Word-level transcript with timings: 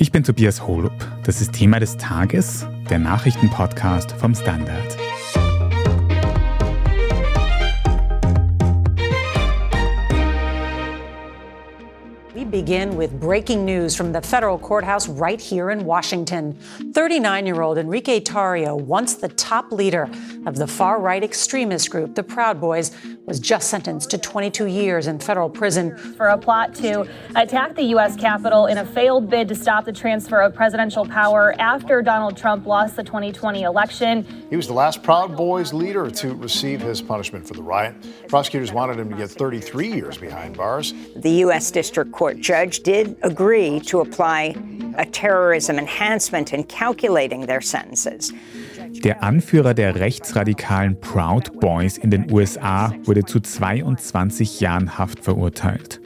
Ich 0.00 0.12
bin 0.12 0.22
Tobias 0.22 0.64
Holub. 0.64 0.92
Das 1.24 1.40
ist 1.40 1.54
Thema 1.54 1.80
des 1.80 1.96
Tages, 1.96 2.64
der 2.88 3.00
Nachrichtenpodcast 3.00 4.12
vom 4.12 4.32
Standard. 4.32 4.96
begin 12.50 12.96
with 12.96 13.12
breaking 13.20 13.64
news 13.64 13.94
from 13.94 14.12
the 14.12 14.20
federal 14.20 14.58
courthouse 14.58 15.06
right 15.08 15.40
here 15.40 15.70
in 15.70 15.84
Washington. 15.84 16.58
39 16.92 17.46
year 17.46 17.62
old 17.62 17.78
Enrique 17.78 18.20
Tarrio, 18.20 18.74
once 18.74 19.16
the 19.16 19.28
top 19.28 19.70
leader 19.70 20.08
of 20.46 20.56
the 20.56 20.66
far 20.66 21.00
right 21.00 21.22
extremist 21.22 21.90
group, 21.90 22.14
the 22.14 22.22
Proud 22.22 22.60
Boys, 22.60 22.92
was 23.26 23.40
just 23.40 23.68
sentenced 23.68 24.10
to 24.10 24.18
22 24.18 24.66
years 24.66 25.06
in 25.06 25.18
federal 25.18 25.50
prison. 25.50 25.96
For 26.16 26.28
a 26.28 26.38
plot 26.38 26.74
to 26.76 27.06
attack 27.36 27.74
the 27.74 27.84
U.S. 27.84 28.16
Capitol 28.16 28.66
in 28.66 28.78
a 28.78 28.84
failed 28.86 29.28
bid 29.28 29.48
to 29.48 29.54
stop 29.54 29.84
the 29.84 29.92
transfer 29.92 30.40
of 30.40 30.54
presidential 30.54 31.04
power 31.04 31.54
after 31.58 32.02
Donald 32.02 32.36
Trump 32.36 32.66
lost 32.66 32.96
the 32.96 33.04
2020 33.04 33.62
election. 33.62 34.46
He 34.50 34.56
was 34.56 34.66
the 34.66 34.72
last 34.72 35.02
Proud 35.02 35.36
Boys 35.36 35.72
leader 35.72 36.10
to 36.10 36.34
receive 36.34 36.80
his 36.80 37.02
punishment 37.02 37.46
for 37.46 37.54
the 37.54 37.62
riot. 37.62 37.94
Prosecutors 38.28 38.72
wanted 38.72 38.98
him 38.98 39.10
to 39.10 39.16
get 39.16 39.30
33 39.30 39.92
years 39.92 40.16
behind 40.16 40.56
bars. 40.56 40.94
The 41.16 41.30
U.S. 41.30 41.70
District 41.70 42.12
Court 42.12 42.40
judge 42.40 42.80
did 42.80 43.16
agree 43.22 43.80
to 43.80 44.00
apply 44.00 44.54
a 44.96 45.04
terrorism 45.04 45.78
enhancement 45.78 46.52
in 46.52 46.64
calculating 46.64 47.46
their 47.46 47.60
sentences. 47.60 48.32
Der 49.04 49.22
Anführer 49.22 49.74
der 49.74 49.96
rechtsradikalen 49.96 51.00
Proud 51.00 51.60
Boys 51.60 51.98
in 51.98 52.10
den 52.10 52.30
USA 52.32 52.92
wurde 53.04 53.24
zu 53.24 53.40
22 53.40 54.60
Jahren 54.60 54.98
Haft 54.98 55.22
verurteilt. 55.24 56.00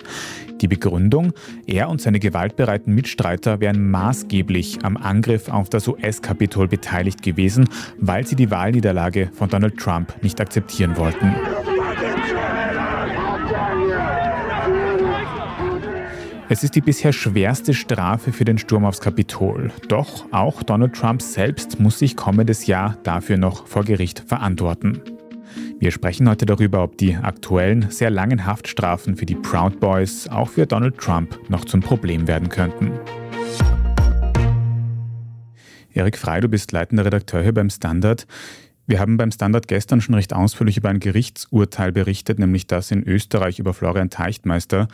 Die 0.61 0.69
Begründung, 0.69 1.33
er 1.67 1.89
und 1.89 2.01
seine 2.01 2.21
gewaltbereiten 2.21 2.95
Mitstreiter 2.95 3.61
wären 3.61 3.91
maßgeblich 3.91 4.85
am 4.85 4.97
Angriff 4.97 5.49
auf 5.49 5.69
das 5.69 5.89
US-Kapitol 5.89 6.69
beteiligt 6.69 7.23
gewesen, 7.23 7.69
weil 7.99 8.27
sie 8.27 8.37
die 8.37 8.51
Wahlniederlage 8.51 9.31
von 9.33 9.49
Donald 9.49 9.77
Trump 9.79 10.15
nicht 10.23 10.41
akzeptieren 10.41 10.97
wollten. 10.97 11.35
Es 16.53 16.63
ist 16.63 16.75
die 16.75 16.83
bisher 16.83 17.15
schwerste 17.15 17.73
Strafe 17.73 18.31
für 18.31 18.45
den 18.45 18.59
Sturm 18.59 18.85
aufs 18.85 19.01
Kapitol. 19.01 19.73
Doch 19.89 20.27
auch 20.33 20.63
Donald 20.63 20.93
Trump 20.93 21.23
selbst 21.23 21.81
muss 21.81 21.99
sich 21.99 22.15
kommendes 22.15 22.67
Jahr 22.67 22.99
dafür 23.05 23.39
noch 23.39 23.67
vor 23.67 23.85
Gericht 23.85 24.21
verantworten. 24.21 25.01
Wir 25.79 25.91
sprechen 25.93 26.29
heute 26.29 26.45
darüber, 26.45 26.83
ob 26.83 26.99
die 26.99 27.17
aktuellen, 27.17 27.91
sehr 27.91 28.11
langen 28.11 28.45
Haftstrafen 28.45 29.17
für 29.17 29.25
die 29.25 29.35
Proud 29.35 29.81
Boys 29.81 30.29
auch 30.29 30.51
für 30.51 30.67
Donald 30.67 30.99
Trump 30.99 31.39
noch 31.49 31.65
zum 31.65 31.81
Problem 31.81 32.29
werden 32.29 32.51
könnten. 32.51 32.93
Erik 35.95 36.19
Frei, 36.19 36.41
du 36.41 36.49
bist 36.49 36.71
leitender 36.71 37.07
Redakteur 37.07 37.43
hier 37.43 37.55
beim 37.55 37.71
Standard. 37.71 38.27
Wir 38.87 39.01
haben 39.01 39.17
beim 39.17 39.31
Standard 39.31 39.69
gestern 39.69 40.03
schon 40.03 40.17
recht 40.17 40.35
ausführlich 40.35 40.77
über 40.77 40.91
ein 40.91 41.01
Gerichtsurteil 41.01 41.93
berichtet, 41.93 42.39
nämlich 42.39 42.67
das 42.67 42.91
in 42.91 43.03
Österreich 43.05 43.59
über 43.59 43.73
Florian 43.73 44.11
Teichtmeister. 44.11 44.89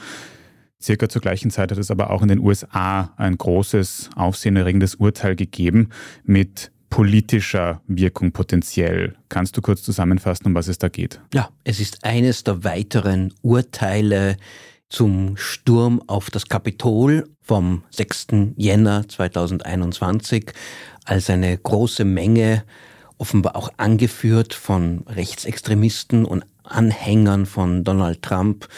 Circa 0.81 1.09
zur 1.09 1.23
gleichen 1.23 1.51
Zeit 1.51 1.71
hat 1.71 1.79
es 1.79 1.91
aber 1.91 2.11
auch 2.11 2.23
in 2.23 2.29
den 2.29 2.39
USA 2.39 3.13
ein 3.17 3.37
großes, 3.37 4.11
aufsehenerregendes 4.15 4.95
Urteil 4.95 5.35
gegeben 5.35 5.89
mit 6.25 6.71
politischer 6.89 7.83
Wirkung 7.87 8.33
potenziell. 8.33 9.17
Kannst 9.29 9.57
du 9.57 9.61
kurz 9.61 9.83
zusammenfassen, 9.83 10.47
um 10.47 10.55
was 10.55 10.69
es 10.69 10.79
da 10.79 10.89
geht? 10.89 11.21
Ja, 11.35 11.51
es 11.65 11.81
ist 11.81 12.05
eines 12.05 12.45
der 12.45 12.65
weiteren 12.65 13.35
Urteile 13.43 14.37
zum 14.89 15.37
Sturm 15.37 16.03
auf 16.07 16.31
das 16.31 16.47
Kapitol 16.47 17.29
vom 17.43 17.83
6. 17.91 18.29
Jänner 18.57 19.07
2021, 19.07 20.53
als 21.05 21.29
eine 21.29 21.57
große 21.59 22.05
Menge, 22.05 22.65
offenbar 23.19 23.57
auch 23.57 23.71
angeführt 23.77 24.55
von 24.55 25.05
Rechtsextremisten 25.09 26.25
und 26.25 26.45
Anhängern 26.63 27.47
von 27.47 27.85
Donald 27.85 28.23
Trump, 28.23 28.69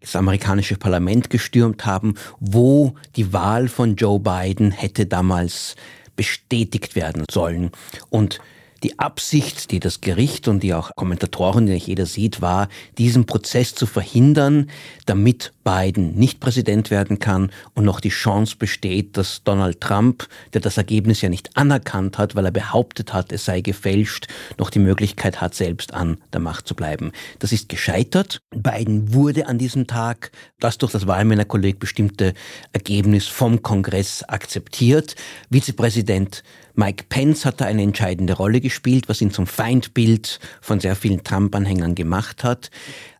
das 0.00 0.14
amerikanische 0.14 0.76
Parlament 0.76 1.30
gestürmt 1.30 1.86
haben, 1.86 2.14
wo 2.38 2.94
die 3.16 3.32
Wahl 3.32 3.68
von 3.68 3.96
Joe 3.96 4.20
Biden 4.20 4.70
hätte 4.70 5.06
damals 5.06 5.74
bestätigt 6.16 6.96
werden 6.96 7.24
sollen. 7.30 7.70
Und 8.10 8.40
die 8.82 8.98
Absicht, 8.98 9.70
die 9.70 9.80
das 9.80 10.00
Gericht 10.02 10.48
und 10.48 10.62
die 10.62 10.74
auch 10.74 10.90
Kommentatoren, 10.96 11.66
die 11.66 11.74
jeder 11.74 12.06
sieht, 12.06 12.40
war, 12.40 12.68
diesen 12.98 13.26
Prozess 13.26 13.74
zu 13.74 13.86
verhindern, 13.86 14.70
damit 15.06 15.52
Biden 15.66 16.14
nicht 16.14 16.38
Präsident 16.38 16.92
werden 16.92 17.18
kann 17.18 17.50
und 17.74 17.84
noch 17.84 17.98
die 17.98 18.10
Chance 18.10 18.54
besteht, 18.56 19.16
dass 19.16 19.42
Donald 19.42 19.80
Trump, 19.80 20.28
der 20.54 20.60
das 20.60 20.76
Ergebnis 20.76 21.22
ja 21.22 21.28
nicht 21.28 21.56
anerkannt 21.56 22.18
hat, 22.18 22.36
weil 22.36 22.44
er 22.44 22.52
behauptet 22.52 23.12
hat, 23.12 23.32
es 23.32 23.44
sei 23.44 23.62
gefälscht, 23.62 24.28
noch 24.58 24.70
die 24.70 24.78
Möglichkeit 24.78 25.40
hat, 25.40 25.56
selbst 25.56 25.92
an 25.92 26.18
der 26.32 26.40
Macht 26.40 26.68
zu 26.68 26.76
bleiben. 26.76 27.10
Das 27.40 27.50
ist 27.50 27.68
gescheitert. 27.68 28.38
Biden 28.54 29.12
wurde 29.12 29.48
an 29.48 29.58
diesem 29.58 29.88
Tag 29.88 30.30
das 30.60 30.78
durch 30.78 30.92
das 30.92 31.08
Wahlmännerkolleg 31.08 31.80
bestimmte 31.80 32.34
Ergebnis 32.72 33.26
vom 33.26 33.60
Kongress 33.62 34.22
akzeptiert. 34.22 35.16
Vizepräsident 35.50 36.44
Mike 36.74 37.06
Pence 37.08 37.44
hat 37.44 37.60
da 37.60 37.64
eine 37.64 37.82
entscheidende 37.82 38.34
Rolle 38.34 38.60
gespielt, 38.60 39.08
was 39.08 39.20
ihn 39.20 39.32
zum 39.32 39.46
Feindbild 39.46 40.38
von 40.60 40.78
sehr 40.78 40.94
vielen 40.94 41.24
Trump-Anhängern 41.24 41.94
gemacht 41.94 42.44
hat. 42.44 42.70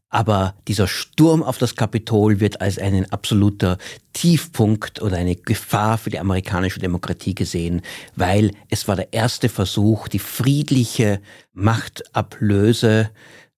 Aber 0.09 0.55
dieser 0.69 0.87
Sturm 0.87 1.43
auf 1.43 1.59
das 1.59 1.75
Kapitol 1.75 2.39
wird 2.41 2.61
als 2.61 2.78
ein 2.78 3.11
absoluter 3.11 3.77
Tiefpunkt 4.12 5.03
oder 5.03 5.17
eine 5.17 5.34
Gefahr 5.34 5.99
für 5.99 6.11
die 6.11 6.21
amerikanische 6.21 6.78
Demokratie 6.78 7.34
gesehen, 7.34 7.83
weil 8.15 8.53
es 8.71 8.87
war 8.87 8.97
der 8.97 9.12
erste 9.12 9.49
Versuch, 9.49 10.09
die 10.09 10.21
friedliche 10.21 11.21
Machtablöse, 11.55 13.11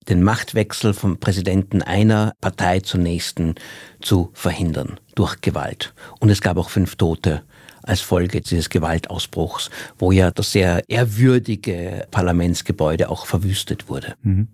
den 0.09 0.23
Machtwechsel 0.23 0.95
vom 0.95 1.19
Präsidenten 1.19 1.83
einer 1.83 2.33
Partei 2.41 2.81
zur 2.81 3.01
nächsten 3.01 3.57
zu 4.01 4.31
verhindern 4.33 4.99
durch 5.15 5.41
Gewalt. 5.43 5.93
Und 6.19 6.31
es 6.31 6.41
gab 6.41 6.57
auch 6.57 6.71
fünf 6.71 6.97
Tote 6.97 7.43
als 7.83 8.01
Folge 8.01 8.41
dieses 8.41 8.71
Gewaltausbruchs, 8.71 9.71
wo 9.99 10.13
ja 10.13 10.31
das 10.31 10.53
sehr 10.53 10.83
ehrwürdige 10.89 12.07
Parlamentsgebäude 12.11 13.09
auch 13.09 13.27
verwüstet 13.27 13.89
wurde. 13.89 14.15
Mhm. 14.23 14.49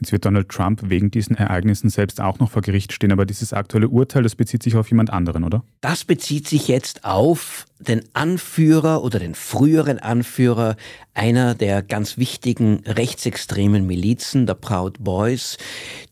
Jetzt 0.00 0.12
wird 0.12 0.24
Donald 0.24 0.48
Trump 0.48 0.82
wegen 0.84 1.10
diesen 1.10 1.36
Ereignissen 1.36 1.90
selbst 1.90 2.20
auch 2.20 2.38
noch 2.38 2.50
vor 2.50 2.62
Gericht 2.62 2.92
stehen, 2.92 3.12
aber 3.12 3.26
dieses 3.26 3.52
aktuelle 3.52 3.88
Urteil, 3.88 4.22
das 4.22 4.34
bezieht 4.34 4.62
sich 4.62 4.76
auf 4.76 4.88
jemand 4.88 5.10
anderen, 5.10 5.44
oder? 5.44 5.62
Das 5.80 6.04
bezieht 6.04 6.48
sich 6.48 6.68
jetzt 6.68 7.04
auf 7.04 7.66
den 7.78 8.02
Anführer 8.14 9.02
oder 9.02 9.18
den 9.18 9.34
früheren 9.34 9.98
Anführer 9.98 10.76
einer 11.12 11.54
der 11.54 11.82
ganz 11.82 12.16
wichtigen 12.16 12.82
rechtsextremen 12.86 13.86
Milizen, 13.86 14.46
der 14.46 14.54
Proud 14.54 15.02
Boys, 15.02 15.58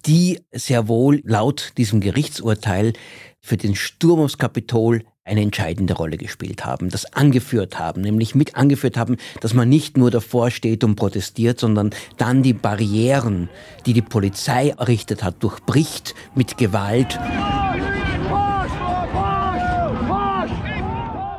die 0.05 0.41
sehr 0.53 0.89
wohl 0.89 1.23
laut 1.25 1.73
diesem 1.79 2.01
Gerichtsurteil 2.01 2.93
für 3.41 3.57
den 3.57 3.75
Sturm 3.75 4.21
aufs 4.21 4.39
Kapitol 4.39 5.05
eine 5.29 5.43
entscheidende 5.43 5.95
Rolle 5.95 6.17
gespielt 6.17 6.65
haben, 6.65 6.89
das 6.89 7.13
angeführt 7.13 7.79
haben, 7.79 8.01
nämlich 8.01 8.35
mit 8.35 8.57
angeführt 8.57 8.97
haben, 8.97 9.17
dass 9.41 9.55
man 9.55 9.69
nicht 9.69 9.97
nur 9.97 10.11
davor 10.11 10.51
steht 10.51 10.83
und 10.85 10.97
protestiert, 10.97 11.61
sondern 11.61 11.91
dann 12.17 12.43
die 12.43 12.55
Barrieren, 12.55 13.49
die 13.87 13.93
die 13.93 14.03
Polizei 14.03 14.71
errichtet 14.71 15.23
hat, 15.23 15.43
durchbricht 15.43 16.15
mit 16.35 16.59
Gewalt. 16.59 17.19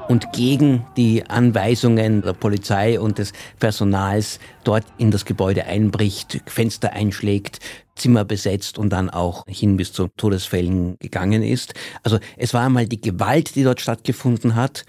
und 0.09 0.33
gegen 0.33 0.87
die 0.97 1.23
Anweisungen 1.29 2.23
der 2.23 2.33
Polizei 2.33 2.99
und 2.99 3.19
des 3.19 3.31
Personals 3.59 4.39
dort 4.63 4.83
in 4.97 5.11
das 5.11 5.23
Gebäude 5.23 5.65
einbricht, 5.65 6.41
Fenster 6.47 6.93
einschlägt, 6.93 7.59
Zimmer 7.99 8.25
besetzt 8.25 8.77
und 8.77 8.89
dann 8.89 9.09
auch 9.09 9.45
hin 9.47 9.77
bis 9.77 9.93
zu 9.93 10.07
Todesfällen 10.07 10.97
gegangen 10.99 11.43
ist. 11.43 11.73
Also 12.03 12.19
es 12.37 12.53
war 12.53 12.65
einmal 12.65 12.87
die 12.87 13.01
Gewalt, 13.01 13.55
die 13.55 13.63
dort 13.63 13.81
stattgefunden 13.81 14.55
hat, 14.55 14.85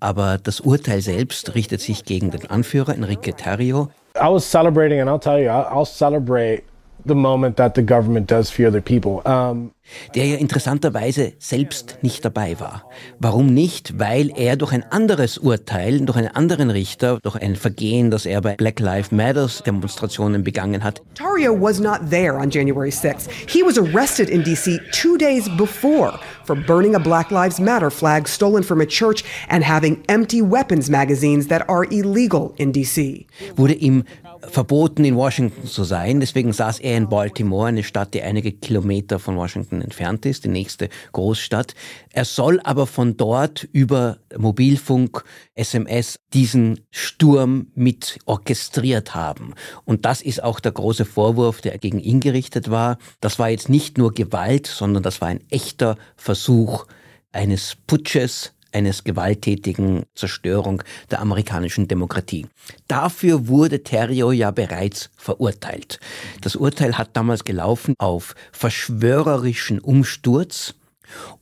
aber 0.00 0.38
das 0.38 0.60
Urteil 0.60 1.00
selbst 1.00 1.54
richtet 1.54 1.80
sich 1.80 2.04
gegen 2.04 2.30
den 2.30 2.50
Anführer 2.50 2.94
Enrique 2.94 3.34
Terrio. 3.36 3.90
I 4.16 4.28
was 4.28 4.44
celebrating 4.44 5.00
and 5.00 5.08
I'll 5.08 5.20
tell 5.20 5.38
you, 5.38 5.48
I'll 5.48 5.86
celebrate 5.86 6.64
the 7.06 7.14
moment 7.14 7.56
that 7.56 7.74
the 7.74 7.82
government 7.82 8.26
does 8.30 8.50
fear 8.50 8.70
the 8.70 8.80
people. 8.80 9.22
Um, 9.24 9.72
der 10.14 10.26
ja 10.26 10.36
interessanterweise 10.36 11.32
selbst 11.38 11.98
nicht 12.02 12.24
dabei 12.24 12.60
war. 12.60 12.84
Warum 13.18 13.46
nicht? 13.46 13.98
Weil 13.98 14.30
er 14.36 14.56
durch 14.56 14.72
ein 14.72 14.84
anderes 14.90 15.38
Urteil, 15.38 16.00
durch 16.00 16.18
einen 16.18 16.28
anderen 16.28 16.70
Richter, 16.70 17.18
durch 17.22 17.36
ein 17.36 17.56
Vergehen, 17.56 18.10
das 18.10 18.26
er 18.26 18.40
bei 18.40 18.54
Black 18.56 18.80
Lives 18.80 19.10
Matters 19.12 19.62
Demonstrationen 19.62 20.44
begangen 20.44 20.84
hat. 20.84 21.02
Tario 21.14 21.58
was 21.58 21.80
not 21.80 22.10
there 22.10 22.34
on 22.34 22.50
January 22.50 22.90
6th. 22.90 23.28
He 23.46 23.62
was 23.62 23.78
arrested 23.78 24.28
in 24.28 24.42
DC 24.42 24.78
two 24.92 25.16
days 25.16 25.48
before 25.56 26.18
for 26.44 26.54
burning 26.54 26.94
a 26.94 27.00
Black 27.00 27.30
Lives 27.30 27.58
Matter 27.58 27.90
flag 27.90 28.28
stolen 28.28 28.62
from 28.62 28.80
a 28.80 28.86
church 28.86 29.24
and 29.48 29.64
having 29.64 30.02
empty 30.08 30.42
weapons 30.42 30.90
magazines 30.90 31.48
that 31.48 31.62
are 31.68 31.84
illegal 31.90 32.52
in 32.58 32.72
DC. 32.72 33.26
Wurde 33.56 33.74
ihm 33.74 34.04
verboten, 34.40 35.04
in 35.04 35.16
Washington 35.16 35.66
zu 35.66 35.84
sein. 35.84 36.20
Deswegen 36.20 36.52
saß 36.52 36.80
er 36.80 36.96
in 36.96 37.08
Baltimore, 37.08 37.68
eine 37.68 37.82
Stadt, 37.82 38.14
die 38.14 38.22
einige 38.22 38.52
Kilometer 38.52 39.18
von 39.18 39.36
Washington 39.36 39.82
entfernt 39.82 40.26
ist, 40.26 40.44
die 40.44 40.48
nächste 40.48 40.88
Großstadt. 41.12 41.74
Er 42.12 42.24
soll 42.24 42.60
aber 42.64 42.86
von 42.86 43.16
dort 43.16 43.64
über 43.72 44.18
Mobilfunk, 44.36 45.24
SMS 45.54 46.20
diesen 46.32 46.80
Sturm 46.90 47.68
mit 47.74 48.18
orchestriert 48.26 49.14
haben. 49.14 49.54
Und 49.84 50.04
das 50.04 50.22
ist 50.22 50.42
auch 50.42 50.60
der 50.60 50.72
große 50.72 51.04
Vorwurf, 51.04 51.60
der 51.60 51.78
gegen 51.78 51.98
ihn 51.98 52.20
gerichtet 52.20 52.70
war. 52.70 52.98
Das 53.20 53.38
war 53.38 53.48
jetzt 53.48 53.68
nicht 53.68 53.98
nur 53.98 54.12
Gewalt, 54.12 54.66
sondern 54.66 55.02
das 55.02 55.20
war 55.20 55.28
ein 55.28 55.44
echter 55.50 55.96
Versuch 56.16 56.86
eines 57.32 57.76
Putsches, 57.86 58.54
eines 58.72 59.04
gewalttätigen 59.04 60.04
Zerstörung 60.14 60.82
der 61.10 61.20
amerikanischen 61.20 61.88
Demokratie. 61.88 62.46
Dafür 62.86 63.48
wurde 63.48 63.82
Terrio 63.82 64.32
ja 64.32 64.50
bereits 64.50 65.10
verurteilt. 65.16 66.00
Das 66.40 66.56
Urteil 66.56 66.96
hat 66.98 67.10
damals 67.14 67.44
gelaufen 67.44 67.94
auf 67.98 68.34
verschwörerischen 68.52 69.78
Umsturz 69.78 70.74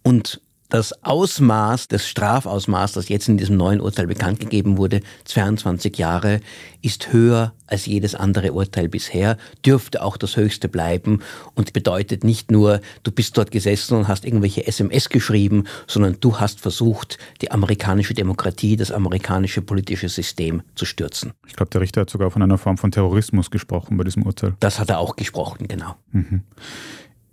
und 0.02 0.40
das 0.68 1.04
Ausmaß, 1.04 1.88
das 1.88 2.08
Strafausmaß, 2.08 2.92
das 2.92 3.08
jetzt 3.08 3.28
in 3.28 3.36
diesem 3.36 3.56
neuen 3.56 3.80
Urteil 3.80 4.06
bekannt 4.06 4.40
gegeben 4.40 4.76
wurde, 4.76 5.00
22 5.24 5.96
Jahre, 5.96 6.40
ist 6.82 7.12
höher 7.12 7.52
als 7.66 7.86
jedes 7.86 8.14
andere 8.14 8.52
Urteil 8.52 8.88
bisher, 8.88 9.36
dürfte 9.64 10.02
auch 10.02 10.16
das 10.16 10.36
höchste 10.36 10.68
bleiben 10.68 11.20
und 11.54 11.72
bedeutet 11.72 12.22
nicht 12.22 12.50
nur, 12.50 12.80
du 13.02 13.10
bist 13.10 13.36
dort 13.36 13.50
gesessen 13.50 13.96
und 13.96 14.08
hast 14.08 14.24
irgendwelche 14.24 14.66
SMS 14.66 15.08
geschrieben, 15.08 15.64
sondern 15.86 16.18
du 16.20 16.38
hast 16.38 16.60
versucht, 16.60 17.18
die 17.40 17.50
amerikanische 17.50 18.14
Demokratie, 18.14 18.76
das 18.76 18.92
amerikanische 18.92 19.62
politische 19.62 20.08
System 20.08 20.62
zu 20.74 20.84
stürzen. 20.84 21.32
Ich 21.46 21.56
glaube, 21.56 21.70
der 21.70 21.80
Richter 21.80 22.02
hat 22.02 22.10
sogar 22.10 22.30
von 22.30 22.42
einer 22.42 22.58
Form 22.58 22.78
von 22.78 22.90
Terrorismus 22.90 23.50
gesprochen 23.50 23.96
bei 23.96 24.04
diesem 24.04 24.22
Urteil. 24.24 24.54
Das 24.60 24.78
hat 24.78 24.90
er 24.90 24.98
auch 24.98 25.16
gesprochen, 25.16 25.66
genau. 25.68 25.96
Mhm. 26.12 26.42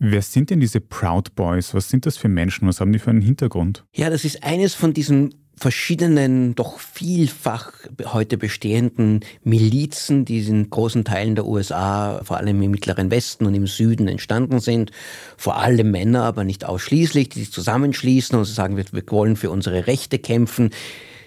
Wer 0.05 0.21
sind 0.21 0.49
denn 0.49 0.59
diese 0.59 0.81
Proud 0.81 1.33
Boys? 1.33 1.73
Was 1.73 1.87
sind 1.87 2.05
das 2.05 2.17
für 2.17 2.27
Menschen? 2.27 2.67
Was 2.67 2.81
haben 2.81 2.91
die 2.91 2.99
für 2.99 3.09
einen 3.09 3.21
Hintergrund? 3.21 3.85
Ja, 3.95 4.09
das 4.09 4.25
ist 4.25 4.43
eines 4.43 4.73
von 4.73 4.93
diesen 4.93 5.33
verschiedenen, 5.55 6.55
doch 6.55 6.81
vielfach 6.81 7.71
heute 8.03 8.37
bestehenden 8.37 9.21
Milizen, 9.45 10.25
die 10.25 10.45
in 10.45 10.69
großen 10.69 11.05
Teilen 11.05 11.35
der 11.35 11.45
USA, 11.45 12.19
vor 12.21 12.35
allem 12.35 12.61
im 12.61 12.71
Mittleren 12.71 13.11
Westen 13.11 13.45
und 13.45 13.55
im 13.55 13.65
Süden 13.65 14.09
entstanden 14.09 14.59
sind. 14.59 14.91
Vor 15.37 15.55
allem 15.55 15.91
Männer, 15.91 16.23
aber 16.23 16.43
nicht 16.43 16.65
ausschließlich, 16.65 17.29
die 17.29 17.39
sich 17.39 17.53
zusammenschließen 17.53 18.37
und 18.37 18.43
sagen, 18.43 18.75
wir, 18.75 18.83
wir 18.91 19.03
wollen 19.07 19.37
für 19.37 19.51
unsere 19.51 19.87
Rechte 19.87 20.19
kämpfen 20.19 20.71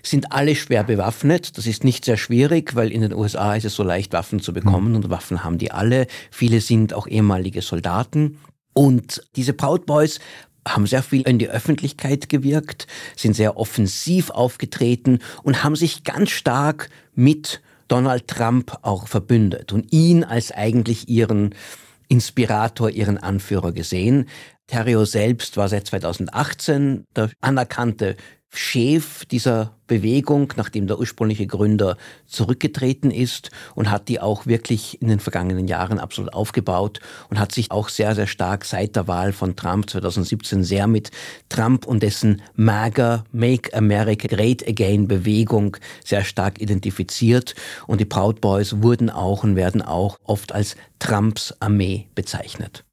sind 0.02 0.30
alle 0.30 0.54
schwer 0.54 0.84
bewaffnet. 0.84 1.58
Das 1.58 1.66
ist 1.66 1.82
nicht 1.82 2.04
sehr 2.04 2.16
schwierig, 2.16 2.76
weil 2.76 2.92
in 2.92 3.00
den 3.00 3.12
USA 3.12 3.56
ist 3.56 3.64
es 3.64 3.74
so 3.74 3.82
leicht, 3.82 4.12
Waffen 4.12 4.38
zu 4.38 4.52
bekommen 4.52 4.94
und 4.94 5.10
Waffen 5.10 5.42
haben 5.42 5.58
die 5.58 5.72
alle. 5.72 6.06
Viele 6.30 6.60
sind 6.60 6.94
auch 6.94 7.08
ehemalige 7.08 7.60
Soldaten. 7.60 8.38
Und 8.76 9.22
diese 9.36 9.54
Proud 9.54 9.86
Boys 9.86 10.20
haben 10.68 10.86
sehr 10.86 11.02
viel 11.02 11.22
in 11.22 11.38
die 11.38 11.48
Öffentlichkeit 11.48 12.28
gewirkt, 12.28 12.86
sind 13.16 13.34
sehr 13.34 13.56
offensiv 13.56 14.28
aufgetreten 14.28 15.20
und 15.42 15.64
haben 15.64 15.76
sich 15.76 16.04
ganz 16.04 16.30
stark 16.30 16.90
mit 17.14 17.62
Donald 17.88 18.28
Trump 18.28 18.76
auch 18.82 19.08
verbündet 19.08 19.72
und 19.72 19.90
ihn 19.94 20.24
als 20.24 20.52
eigentlich 20.52 21.08
ihren 21.08 21.54
Inspirator, 22.08 22.90
ihren 22.90 23.16
Anführer 23.16 23.72
gesehen. 23.72 24.28
Terrio 24.66 25.06
selbst 25.06 25.56
war 25.56 25.70
seit 25.70 25.86
2018 25.86 27.04
der 27.16 27.30
anerkannte 27.40 28.14
Chef 28.52 29.24
dieser 29.26 29.72
Bewegung, 29.86 30.52
nachdem 30.56 30.86
der 30.86 30.98
ursprüngliche 30.98 31.46
Gründer 31.46 31.96
zurückgetreten 32.26 33.10
ist 33.10 33.50
und 33.74 33.90
hat 33.90 34.08
die 34.08 34.20
auch 34.20 34.46
wirklich 34.46 35.00
in 35.00 35.08
den 35.08 35.20
vergangenen 35.20 35.68
Jahren 35.68 35.98
absolut 35.98 36.32
aufgebaut 36.32 37.00
und 37.28 37.38
hat 37.38 37.52
sich 37.52 37.70
auch 37.70 37.88
sehr, 37.88 38.14
sehr 38.14 38.26
stark 38.26 38.64
seit 38.64 38.96
der 38.96 39.08
Wahl 39.08 39.32
von 39.32 39.56
Trump 39.56 39.90
2017 39.90 40.64
sehr 40.64 40.86
mit 40.86 41.10
Trump 41.48 41.86
und 41.86 42.02
dessen 42.02 42.42
MAGA, 42.54 43.24
Make 43.32 43.74
America 43.74 44.26
Great 44.28 44.66
Again 44.66 45.06
Bewegung 45.06 45.76
sehr 46.04 46.24
stark 46.24 46.60
identifiziert 46.60 47.54
und 47.86 48.00
die 48.00 48.04
Proud 48.04 48.40
Boys 48.40 48.82
wurden 48.82 49.10
auch 49.10 49.44
und 49.44 49.56
werden 49.56 49.82
auch 49.82 50.18
oft 50.24 50.52
als 50.52 50.76
Trumps 50.98 51.54
Armee 51.60 52.08
bezeichnet. 52.14 52.84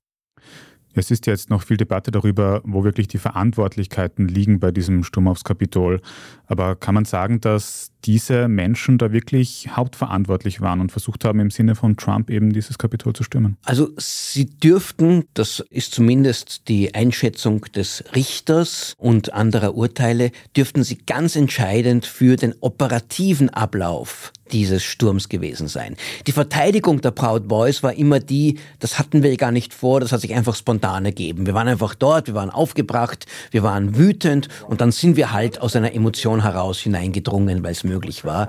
Es 0.94 1.12
ist 1.12 1.25
jetzt 1.25 1.50
noch 1.50 1.63
viel 1.63 1.78
Debatte 1.78 2.12
darüber, 2.12 2.62
wo 2.66 2.84
wirklich 2.84 3.07
die 3.07 3.18
Verantwortlichkeiten 3.18 4.28
liegen 4.28 4.60
bei 4.60 4.72
diesem 4.72 5.04
Sturm 5.04 5.28
aufs 5.28 5.44
Kapitol. 5.44 6.01
Aber 6.45 6.75
kann 6.75 6.95
man 6.95 7.06
sagen, 7.06 7.42
dass 7.42 7.93
diese 8.05 8.47
Menschen 8.47 8.97
da 8.97 9.11
wirklich 9.11 9.69
hauptverantwortlich 9.71 10.61
waren 10.61 10.79
und 10.79 10.91
versucht 10.91 11.25
haben, 11.25 11.39
im 11.39 11.51
Sinne 11.51 11.75
von 11.75 11.97
Trump 11.97 12.29
eben 12.29 12.53
dieses 12.53 12.77
Kapitol 12.77 13.13
zu 13.13 13.23
stürmen? 13.23 13.57
Also 13.63 13.89
sie 13.97 14.45
dürften, 14.45 15.25
das 15.33 15.63
ist 15.69 15.94
zumindest 15.94 16.67
die 16.67 16.94
Einschätzung 16.94 17.61
des 17.75 18.03
Richters 18.15 18.95
und 18.97 19.33
anderer 19.33 19.75
Urteile, 19.75 20.31
dürften 20.55 20.83
sie 20.83 20.97
ganz 21.05 21.35
entscheidend 21.35 22.05
für 22.05 22.35
den 22.35 22.53
operativen 22.59 23.50
Ablauf 23.50 24.31
dieses 24.51 24.83
Sturms 24.83 25.29
gewesen 25.29 25.67
sein. 25.67 25.95
Die 26.27 26.31
Verteidigung 26.31 27.01
der 27.01 27.11
Proud 27.11 27.47
Boys 27.47 27.81
war 27.81 27.94
immer 27.94 28.19
die, 28.19 28.59
das 28.79 28.99
hatten 28.99 29.23
wir 29.23 29.35
gar 29.38 29.51
nicht 29.51 29.73
vor, 29.73 29.99
das 29.99 30.11
hat 30.11 30.21
sich 30.21 30.33
einfach 30.33 30.56
spontan 30.56 31.06
ergeben. 31.06 31.45
Wir 31.45 31.53
waren 31.53 31.67
einfach 31.67 31.95
dort, 31.95 32.27
wir 32.27 32.35
waren 32.35 32.49
aufgebracht, 32.49 33.25
wir 33.51 33.63
waren 33.63 33.97
wütend 33.97 34.49
und 34.67 34.81
dann 34.81 34.91
sind 34.91 35.15
wir 35.15 35.31
halt 35.31 35.59
aus 35.59 35.75
einer 35.75 35.94
Emotion 35.94 36.44
heraus 36.44 36.79
hineingedrungen, 36.79 37.63
weil 37.63 37.71
es 37.71 37.83
möglich 37.83 37.93
war. 38.24 38.48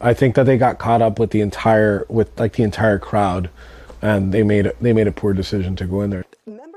I 0.00 0.14
think 0.14 0.34
that 0.34 0.46
they 0.46 0.58
got 0.58 0.78
caught 0.78 1.00
up 1.00 1.18
with 1.18 1.30
the 1.30 1.40
entire 1.40 2.04
with 2.08 2.28
like 2.38 2.56
the 2.56 2.64
entire 2.64 2.98
crowd 2.98 3.50
and 4.00 4.32
they 4.32 4.42
made 4.42 4.72
they 4.80 4.92
made 4.92 5.06
a 5.06 5.12
poor 5.12 5.32
decision 5.32 5.76
to 5.76 5.86
go 5.86 6.02
in 6.02 6.10
there. 6.10 6.24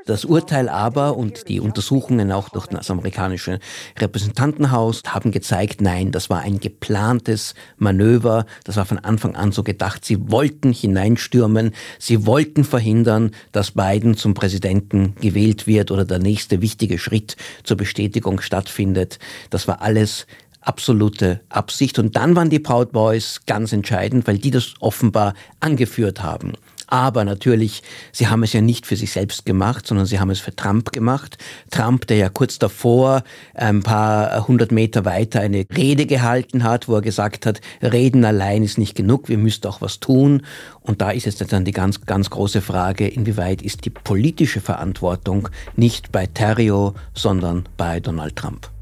Das 0.06 0.24
Urteil 0.24 0.70
aber 0.70 1.18
und 1.18 1.50
die 1.50 1.60
Untersuchungen 1.60 2.32
auch 2.32 2.50
durch 2.50 2.68
das 2.68 2.92
amerikanische 2.92 3.58
Repräsentantenhaus 3.98 5.02
haben 5.08 5.32
gezeigt, 5.32 5.82
nein, 5.82 6.12
das 6.12 6.30
war 6.30 6.42
ein 6.42 6.60
geplantes 6.60 7.56
Manöver, 7.78 8.46
das 8.66 8.76
war 8.76 8.86
von 8.86 9.00
Anfang 9.00 9.36
an 9.36 9.52
so 9.52 9.64
gedacht. 9.64 10.06
Sie 10.06 10.30
wollten 10.30 10.74
hineinstürmen, 10.74 11.72
sie 11.98 12.28
wollten 12.28 12.64
verhindern, 12.66 13.32
dass 13.52 13.72
Biden 13.72 14.16
zum 14.16 14.36
Präsidenten 14.36 15.16
gewählt 15.22 15.66
wird 15.66 15.90
oder 15.90 16.06
der 16.06 16.20
nächste 16.20 16.62
wichtige 16.62 17.00
Schritt 17.00 17.36
zur 17.64 17.78
Bestätigung 17.78 18.42
stattfindet. 18.42 19.18
Das 19.50 19.68
war 19.68 19.82
alles 19.82 20.28
absolute 20.66 21.42
Absicht. 21.50 22.00
Und 22.00 22.16
dann 22.16 22.36
waren 22.36 22.50
die 22.50 22.60
Proud 22.60 22.92
Boys 22.92 23.42
ganz 23.46 23.72
entscheidend, 23.72 24.28
weil 24.28 24.38
die 24.38 24.52
das 24.52 24.74
offenbar 24.80 25.34
angeführt 25.60 26.22
haben. 26.22 26.54
Aber 26.88 27.26
natürlich, 27.26 27.82
sie 28.12 28.28
haben 28.28 28.44
es 28.44 28.54
ja 28.54 28.62
nicht 28.62 28.86
für 28.86 28.96
sich 28.96 29.12
selbst 29.12 29.46
gemacht, 29.46 29.88
sondern 29.88 30.06
sie 30.06 30.20
haben 30.20 30.30
es 30.30 30.40
für 30.40 30.56
Trump 30.56 30.92
gemacht. 30.92 31.38
Trump, 31.72 32.06
der 32.08 32.18
ja 32.18 32.30
kurz 32.30 32.60
davor, 32.60 33.24
ein 33.54 33.82
paar 33.82 34.48
hundert 34.48 34.72
Meter 34.72 35.04
weiter, 35.04 35.42
eine 35.42 35.66
Rede 35.76 36.06
gehalten 36.06 36.64
hat, 36.64 36.88
wo 36.88 36.96
er 36.96 37.02
gesagt 37.02 37.46
hat, 37.46 37.60
Reden 37.82 38.24
allein 38.24 38.64
ist 38.64 38.78
nicht 38.78 38.96
genug, 38.96 39.30
wir 39.30 39.38
müssen 39.38 39.66
auch 39.66 39.82
was 39.82 40.00
tun. 40.00 40.44
Und 40.82 41.02
da 41.02 41.12
ist 41.12 41.26
jetzt 41.26 41.52
dann 41.52 41.66
die 41.66 41.72
ganz, 41.72 42.02
ganz 42.02 42.30
große 42.30 42.62
Frage, 42.62 43.08
inwieweit 43.08 43.62
ist 43.62 43.86
die 43.86 43.90
politische 43.90 44.62
Verantwortung 44.62 45.50
nicht 45.76 46.12
bei 46.12 46.28
Terrio, 46.28 46.94
sondern 47.16 47.68
bei 47.78 48.00
Donald 48.00 48.36
Trump. 48.36 48.75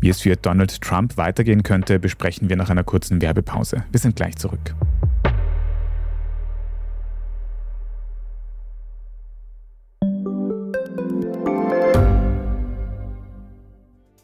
Wie 0.00 0.08
es 0.08 0.22
für 0.22 0.34
Donald 0.34 0.80
Trump 0.80 1.18
weitergehen 1.18 1.62
könnte, 1.62 1.98
besprechen 1.98 2.48
wir 2.48 2.56
nach 2.56 2.70
einer 2.70 2.84
kurzen 2.84 3.20
Werbepause. 3.20 3.84
Wir 3.92 4.00
sind 4.00 4.16
gleich 4.16 4.36
zurück. 4.36 4.74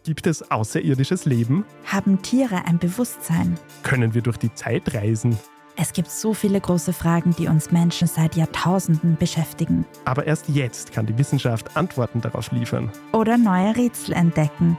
Gibt 0.04 0.26
es 0.26 0.50
außerirdisches 0.50 1.26
Leben? 1.26 1.66
Haben 1.84 2.22
Tiere 2.22 2.64
ein 2.64 2.78
Bewusstsein? 2.78 3.58
Können 3.82 4.14
wir 4.14 4.22
durch 4.22 4.38
die 4.38 4.54
Zeit 4.54 4.94
reisen? 4.94 5.36
Es 5.76 5.92
gibt 5.92 6.10
so 6.10 6.32
viele 6.32 6.58
große 6.58 6.94
Fragen, 6.94 7.34
die 7.36 7.48
uns 7.48 7.70
Menschen 7.70 8.08
seit 8.08 8.34
Jahrtausenden 8.34 9.16
beschäftigen. 9.18 9.84
Aber 10.06 10.26
erst 10.26 10.48
jetzt 10.48 10.92
kann 10.92 11.04
die 11.04 11.18
Wissenschaft 11.18 11.76
Antworten 11.76 12.22
darauf 12.22 12.50
liefern. 12.50 12.90
Oder 13.12 13.36
neue 13.36 13.76
Rätsel 13.76 14.14
entdecken. 14.14 14.78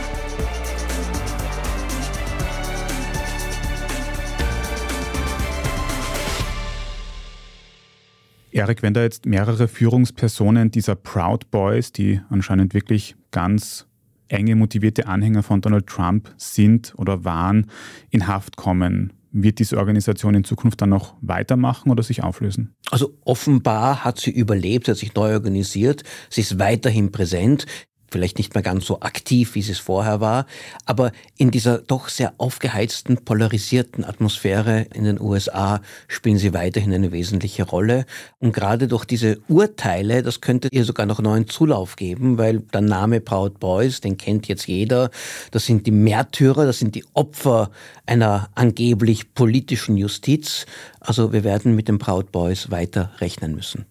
Erik, 8.51 8.83
wenn 8.83 8.93
da 8.93 9.01
jetzt 9.01 9.25
mehrere 9.25 9.67
Führungspersonen 9.67 10.71
dieser 10.71 10.95
Proud 10.95 11.49
Boys, 11.51 11.91
die 11.93 12.19
anscheinend 12.29 12.73
wirklich 12.73 13.15
ganz 13.31 13.87
enge 14.27 14.55
motivierte 14.55 15.07
Anhänger 15.07 15.43
von 15.43 15.61
Donald 15.61 15.87
Trump 15.87 16.33
sind 16.37 16.93
oder 16.97 17.23
waren, 17.23 17.67
in 18.09 18.27
Haft 18.27 18.57
kommen, 18.57 19.13
wird 19.31 19.59
diese 19.59 19.77
Organisation 19.77 20.35
in 20.35 20.43
Zukunft 20.43 20.81
dann 20.81 20.89
noch 20.89 21.15
weitermachen 21.21 21.89
oder 21.89 22.03
sich 22.03 22.23
auflösen? 22.23 22.75
Also 22.89 23.17
offenbar 23.23 24.03
hat 24.03 24.19
sie 24.19 24.31
überlebt, 24.31 24.89
hat 24.89 24.97
sich 24.97 25.15
neu 25.15 25.33
organisiert, 25.33 26.03
sie 26.29 26.41
ist 26.41 26.59
weiterhin 26.59 27.11
präsent 27.11 27.65
vielleicht 28.11 28.37
nicht 28.37 28.53
mehr 28.53 28.61
ganz 28.61 28.85
so 28.85 28.99
aktiv, 29.01 29.55
wie 29.55 29.59
es 29.59 29.79
vorher 29.79 30.19
war, 30.19 30.45
aber 30.85 31.11
in 31.37 31.49
dieser 31.49 31.79
doch 31.79 32.09
sehr 32.09 32.33
aufgeheizten, 32.37 33.17
polarisierten 33.23 34.03
Atmosphäre 34.03 34.87
in 34.93 35.05
den 35.05 35.19
USA 35.19 35.81
spielen 36.07 36.37
sie 36.37 36.53
weiterhin 36.53 36.93
eine 36.93 37.11
wesentliche 37.11 37.63
Rolle. 37.63 38.05
Und 38.39 38.53
gerade 38.53 38.87
durch 38.87 39.05
diese 39.05 39.39
Urteile, 39.47 40.23
das 40.23 40.41
könnte 40.41 40.67
ihr 40.71 40.83
sogar 40.83 41.05
noch 41.05 41.19
neuen 41.19 41.47
Zulauf 41.47 41.95
geben, 41.95 42.37
weil 42.37 42.59
der 42.59 42.81
Name 42.81 43.21
Proud 43.21 43.59
Boys, 43.59 44.01
den 44.01 44.17
kennt 44.17 44.47
jetzt 44.47 44.67
jeder, 44.67 45.09
das 45.51 45.65
sind 45.65 45.87
die 45.87 45.91
Märtyrer, 45.91 46.65
das 46.65 46.79
sind 46.79 46.95
die 46.95 47.05
Opfer 47.13 47.71
einer 48.05 48.49
angeblich 48.55 49.33
politischen 49.33 49.97
Justiz. 49.97 50.65
Also 50.99 51.31
wir 51.31 51.43
werden 51.43 51.75
mit 51.75 51.87
den 51.87 51.97
Proud 51.97 52.31
Boys 52.31 52.71
weiter 52.71 53.11
rechnen 53.19 53.55
müssen. 53.55 53.85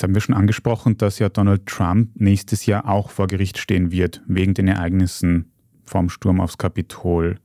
Jetzt 0.00 0.04
haben 0.04 0.14
wir 0.14 0.22
schon 0.22 0.34
angesprochen, 0.34 0.96
dass 0.96 1.18
ja 1.18 1.28
Donald 1.28 1.66
Trump 1.66 2.08
nächstes 2.14 2.64
Jahr 2.64 2.88
auch 2.88 3.10
vor 3.10 3.26
Gericht 3.26 3.58
stehen 3.58 3.92
wird, 3.92 4.22
wegen 4.26 4.54
den 4.54 4.66
Ereignissen 4.66 5.52
vom 5.84 6.08
Sturm 6.08 6.40
aufs 6.40 6.56
Kapitol. 6.56 7.38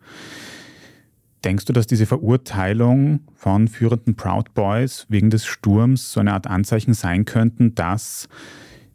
Denkst 1.43 1.65
du, 1.65 1.73
dass 1.73 1.85
diese 1.85 2.05
Verurteilung 2.05 3.27
von 3.33 3.67
führenden 3.67 4.15
Proud 4.15 4.53
Boys 4.53 5.05
wegen 5.09 5.29
des 5.29 5.45
Sturms 5.45 6.13
so 6.13 6.21
eine 6.21 6.31
Art 6.31 6.47
Anzeichen 6.47 6.93
sein 6.93 7.25
könnten, 7.25 7.75
dass 7.75 8.29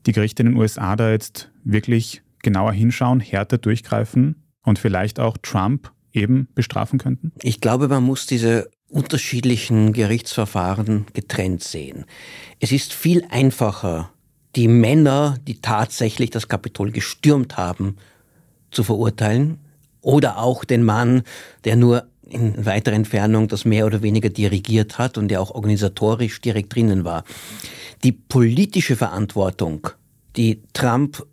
die 0.07 0.13
Gerichte 0.13 0.43
in 0.43 0.53
den 0.53 0.57
USA 0.57 0.97
da 0.97 1.11
jetzt 1.11 1.51
wirklich 1.63 2.23
genauer 2.43 2.73
hinschauen, 2.73 3.21
härter 3.21 3.59
durchgreifen 3.59 4.37
und 4.63 4.79
vielleicht 4.79 5.21
auch 5.21 5.37
Trump 5.37 5.93
eben 6.15 6.49
bestrafen 6.55 6.99
könnten? 6.99 7.33
Ich 7.43 7.61
glaube, 7.61 7.89
man 7.89 8.05
muss 8.05 8.25
diese 8.25 8.71
unterschiedlichen 8.91 9.93
Gerichtsverfahren 9.93 11.07
getrennt 11.13 11.63
sehen. 11.63 12.05
Es 12.59 12.73
ist 12.73 12.93
viel 12.93 13.25
einfacher, 13.31 14.11
die 14.57 14.69
Männer, 14.69 15.39
die 15.47 15.61
tatsächlich 15.61 16.31
das 16.31 16.49
Kapitol 16.49 16.91
gestürmt 16.91 17.57
haben, 17.57 17.97
zu 18.71 18.85
verurteilen 18.85 19.59
oder 20.01 20.39
auch 20.39 20.65
den 20.65 20.83
Mann, 20.83 21.23
der 21.65 21.77
nur 21.77 22.07
in 22.29 22.65
weiterer 22.65 22.95
Entfernung 22.95 23.49
das 23.49 23.65
mehr 23.65 23.87
oder 23.87 24.03
weniger 24.03 24.29
dirigiert 24.29 24.99
hat 24.99 25.19
und 25.19 25.29
der 25.29 25.41
auch 25.41 25.51
organisatorisch 25.51 26.41
direkt 26.41 26.75
drinnen 26.75 27.05
war. 27.05 27.25
Die 28.05 28.13
politische 28.13 28.97
Verantwortung, 28.97 29.89
die 30.37 30.63
Trump 30.73 31.27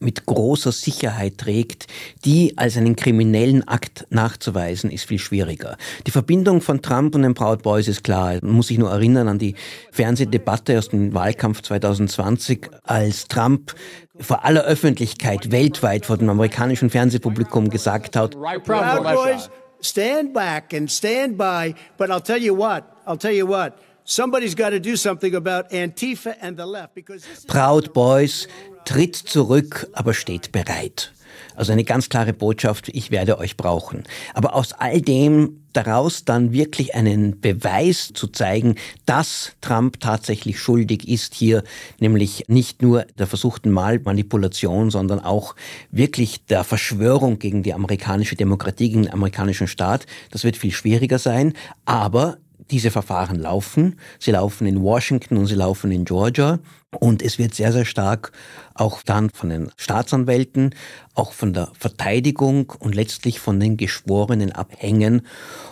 mit 0.00 0.26
großer 0.26 0.72
Sicherheit 0.72 1.38
trägt, 1.38 1.86
die 2.24 2.56
als 2.56 2.76
einen 2.76 2.96
kriminellen 2.96 3.66
Akt 3.66 4.06
nachzuweisen, 4.10 4.90
ist 4.90 5.06
viel 5.06 5.18
schwieriger. 5.18 5.76
Die 6.06 6.10
Verbindung 6.10 6.60
von 6.60 6.82
Trump 6.82 7.14
und 7.14 7.22
den 7.22 7.34
Proud 7.34 7.62
Boys 7.62 7.88
ist 7.88 8.04
klar. 8.04 8.38
Man 8.42 8.52
muss 8.52 8.68
sich 8.68 8.78
nur 8.78 8.90
erinnern 8.90 9.28
an 9.28 9.38
die 9.38 9.54
Fernsehdebatte 9.90 10.78
aus 10.78 10.88
dem 10.88 11.14
Wahlkampf 11.14 11.62
2020, 11.62 12.68
als 12.84 13.28
Trump 13.28 13.74
vor 14.20 14.44
aller 14.44 14.64
Öffentlichkeit 14.64 15.50
weltweit 15.50 16.06
vor 16.06 16.16
dem 16.16 16.28
amerikanischen 16.28 16.90
Fernsehpublikum 16.90 17.70
gesagt 17.70 18.16
hat, 18.16 18.32
Proud 18.32 19.02
Boys, 19.02 19.50
stand 19.80 20.32
back 20.32 20.74
and 20.74 20.90
stand 20.90 21.36
by, 21.36 21.74
but 21.96 22.10
I'll 22.10 22.22
tell 22.22 22.42
you 22.42 22.56
what, 22.56 22.84
I'll 23.06 23.18
tell 23.18 23.32
you 23.32 23.48
what, 23.48 23.74
Somebody's 24.10 24.54
got 24.54 24.70
to 24.70 24.80
do 24.80 24.96
something 24.96 25.34
about 25.34 25.68
Antifa 25.68 26.34
and 26.40 26.56
the 26.56 26.64
left. 26.64 26.98
Proud 27.46 27.92
Boys 27.92 28.48
tritt 28.88 29.16
zurück, 29.16 29.86
aber 29.92 30.14
steht 30.14 30.50
bereit. 30.50 31.12
Also 31.54 31.72
eine 31.72 31.84
ganz 31.84 32.08
klare 32.08 32.32
Botschaft, 32.32 32.88
ich 32.88 33.10
werde 33.10 33.36
euch 33.36 33.58
brauchen. 33.58 34.04
Aber 34.32 34.54
aus 34.54 34.72
all 34.72 35.02
dem 35.02 35.60
daraus 35.74 36.24
dann 36.24 36.52
wirklich 36.52 36.94
einen 36.94 37.38
Beweis 37.38 38.12
zu 38.14 38.28
zeigen, 38.28 38.76
dass 39.04 39.52
Trump 39.60 40.00
tatsächlich 40.00 40.58
schuldig 40.58 41.06
ist 41.06 41.34
hier, 41.34 41.64
nämlich 42.00 42.44
nicht 42.48 42.80
nur 42.80 43.04
der 43.18 43.26
versuchten 43.26 43.70
Malmanipulation, 43.70 44.90
sondern 44.90 45.20
auch 45.20 45.54
wirklich 45.90 46.46
der 46.46 46.64
Verschwörung 46.64 47.38
gegen 47.38 47.62
die 47.62 47.74
amerikanische 47.74 48.36
Demokratie, 48.36 48.88
gegen 48.88 49.02
den 49.02 49.12
amerikanischen 49.12 49.68
Staat, 49.68 50.06
das 50.30 50.44
wird 50.44 50.56
viel 50.56 50.72
schwieriger 50.72 51.18
sein. 51.18 51.52
Aber 51.84 52.38
diese 52.70 52.90
Verfahren 52.90 53.38
laufen. 53.38 53.96
Sie 54.18 54.30
laufen 54.30 54.66
in 54.66 54.82
Washington 54.82 55.36
und 55.36 55.46
sie 55.46 55.54
laufen 55.54 55.90
in 55.90 56.04
Georgia. 56.04 56.58
Und 57.00 57.22
es 57.22 57.38
wird 57.38 57.54
sehr, 57.54 57.72
sehr 57.72 57.84
stark 57.84 58.32
auch 58.74 59.02
dann 59.02 59.28
von 59.28 59.50
den 59.50 59.70
Staatsanwälten, 59.76 60.74
auch 61.14 61.32
von 61.32 61.52
der 61.52 61.70
Verteidigung 61.78 62.72
und 62.78 62.94
letztlich 62.94 63.40
von 63.40 63.60
den 63.60 63.76
Geschworenen 63.76 64.52
abhängen, 64.52 65.22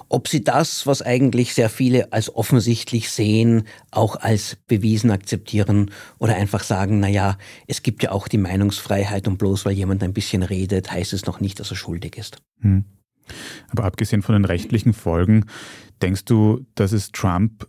ob 0.08 0.28
sie 0.28 0.44
das, 0.44 0.86
was 0.86 1.02
eigentlich 1.02 1.54
sehr 1.54 1.70
viele 1.70 2.12
als 2.12 2.34
offensichtlich 2.34 3.10
sehen, 3.10 3.66
auch 3.90 4.16
als 4.16 4.58
bewiesen 4.66 5.10
akzeptieren 5.10 5.90
oder 6.18 6.34
einfach 6.34 6.64
sagen, 6.64 7.00
na 7.00 7.08
ja, 7.08 7.38
es 7.66 7.82
gibt 7.82 8.02
ja 8.02 8.12
auch 8.12 8.28
die 8.28 8.38
Meinungsfreiheit 8.38 9.26
und 9.26 9.38
bloß 9.38 9.64
weil 9.64 9.72
jemand 9.72 10.02
ein 10.02 10.12
bisschen 10.12 10.42
redet, 10.42 10.90
heißt 10.90 11.12
es 11.12 11.26
noch 11.26 11.40
nicht, 11.40 11.58
dass 11.60 11.70
er 11.70 11.76
schuldig 11.76 12.18
ist. 12.18 12.42
Hm. 12.60 12.84
Aber 13.70 13.84
abgesehen 13.84 14.22
von 14.22 14.34
den 14.34 14.44
rechtlichen 14.44 14.92
Folgen, 14.92 15.44
denkst 16.02 16.24
du, 16.24 16.66
dass 16.74 16.92
es 16.92 17.12
Trump 17.12 17.66